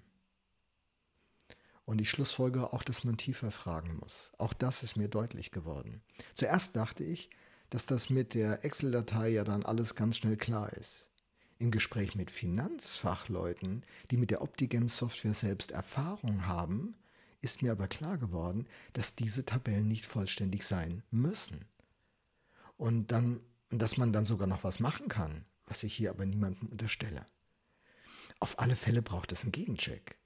Und 1.87 2.03
ich 2.03 2.11
schlussfolgere 2.11 2.75
auch, 2.75 2.83
dass 2.83 3.05
man 3.05 3.17
tiefer 3.17 3.51
fragen 3.51 3.97
muss. 3.97 4.33
Auch 4.37 4.53
das 4.53 4.83
ist 4.83 4.97
mir 4.97 5.09
deutlich 5.09 5.51
geworden. 5.51 6.03
Zuerst 6.35 6.77
dachte 6.77 7.03
ich, 7.03 7.31
dass 7.71 7.87
das 7.87 8.11
mit 8.11 8.35
der 8.35 8.65
Excel-Datei 8.65 9.29
ja 9.31 9.45
dann 9.45 9.65
alles 9.65 9.95
ganz 9.95 10.17
schnell 10.17 10.37
klar 10.37 10.73
ist. 10.73 11.11
Im 11.59 11.71
Gespräch 11.71 12.15
mit 12.15 12.31
Finanzfachleuten, 12.31 13.85
die 14.11 14.17
mit 14.17 14.31
der 14.31 14.43
Optigem-Software 14.43 15.35
selbst 15.35 15.73
Erfahrung 15.73 16.47
haben, 16.47 16.95
ist 17.41 17.63
mir 17.63 17.73
aber 17.73 17.89
klar 17.89 18.19
geworden, 18.19 18.67
dass 18.93 19.15
diese 19.15 19.45
Tabellen 19.45 19.89
nicht 19.89 20.07
vollständig 20.07 20.65
sein 20.65 21.03
müssen. 21.11 21.65
Und 22.77 23.11
dann 23.11 23.41
dass 23.71 23.97
man 23.97 24.13
dann 24.13 24.25
sogar 24.25 24.47
noch 24.47 24.65
was 24.65 24.81
machen 24.81 25.09
kann, 25.09 25.45
was 25.67 25.83
ich 25.83 25.95
hier 25.95 26.11
aber 26.11 26.25
niemandem 26.25 26.69
unterstelle. 26.69 27.27
Auf 28.41 28.59
alle 28.59 28.77
Fälle 28.77 29.03
braucht 29.03 29.33
es 29.33 29.43
einen 29.43 29.53
Gegencheck. 29.53 30.17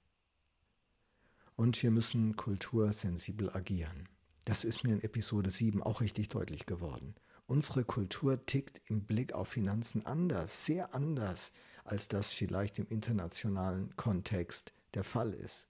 Und 1.55 1.81
wir 1.83 1.91
müssen 1.91 2.35
kultursensibel 2.35 3.49
agieren. 3.49 4.07
Das 4.45 4.63
ist 4.63 4.83
mir 4.83 4.93
in 4.93 5.03
Episode 5.03 5.49
7 5.49 5.83
auch 5.83 6.01
richtig 6.01 6.29
deutlich 6.29 6.65
geworden. 6.65 7.15
Unsere 7.45 7.83
Kultur 7.83 8.45
tickt 8.45 8.81
im 8.85 9.05
Blick 9.05 9.33
auf 9.33 9.49
Finanzen 9.49 10.05
anders, 10.05 10.65
sehr 10.65 10.95
anders, 10.95 11.51
als 11.83 12.07
das 12.07 12.31
vielleicht 12.31 12.79
im 12.79 12.87
internationalen 12.87 13.95
Kontext 13.97 14.73
der 14.93 15.03
Fall 15.03 15.33
ist. 15.33 15.67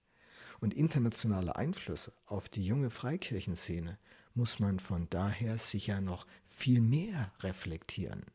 Und 0.59 0.73
internationale 0.73 1.55
Einflüsse 1.55 2.13
auf 2.25 2.47
die 2.47 2.65
junge 2.65 2.89
Freikirchenszene 2.89 3.97
muss 4.35 4.59
man 4.59 4.79
von 4.79 5.09
daher 5.09 5.57
sicher 5.57 5.99
noch 5.99 6.27
viel 6.47 6.79
mehr 6.79 7.31
reflektieren. 7.41 8.25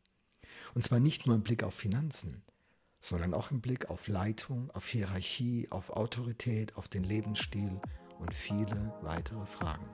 Und 0.74 0.84
zwar 0.84 1.00
nicht 1.00 1.26
nur 1.26 1.36
im 1.36 1.42
Blick 1.42 1.62
auf 1.62 1.74
Finanzen, 1.74 2.42
sondern 3.00 3.34
auch 3.34 3.50
im 3.50 3.60
Blick 3.60 3.88
auf 3.88 4.08
Leitung, 4.08 4.70
auf 4.72 4.88
Hierarchie, 4.88 5.68
auf 5.70 5.90
Autorität, 5.90 6.76
auf 6.76 6.88
den 6.88 7.04
Lebensstil 7.04 7.80
und 8.18 8.34
viele 8.34 8.92
weitere 9.02 9.46
Fragen. 9.46 9.88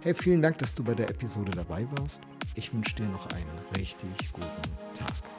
Hey, 0.00 0.14
vielen 0.14 0.40
Dank, 0.40 0.58
dass 0.58 0.74
du 0.76 0.84
bei 0.84 0.94
der 0.94 1.10
Episode 1.10 1.50
dabei 1.50 1.84
warst. 1.98 2.22
Ich 2.54 2.72
wünsche 2.72 2.94
dir 2.94 3.06
noch 3.06 3.26
einen 3.30 3.58
richtig 3.76 4.32
guten 4.32 4.46
Tag. 4.94 5.37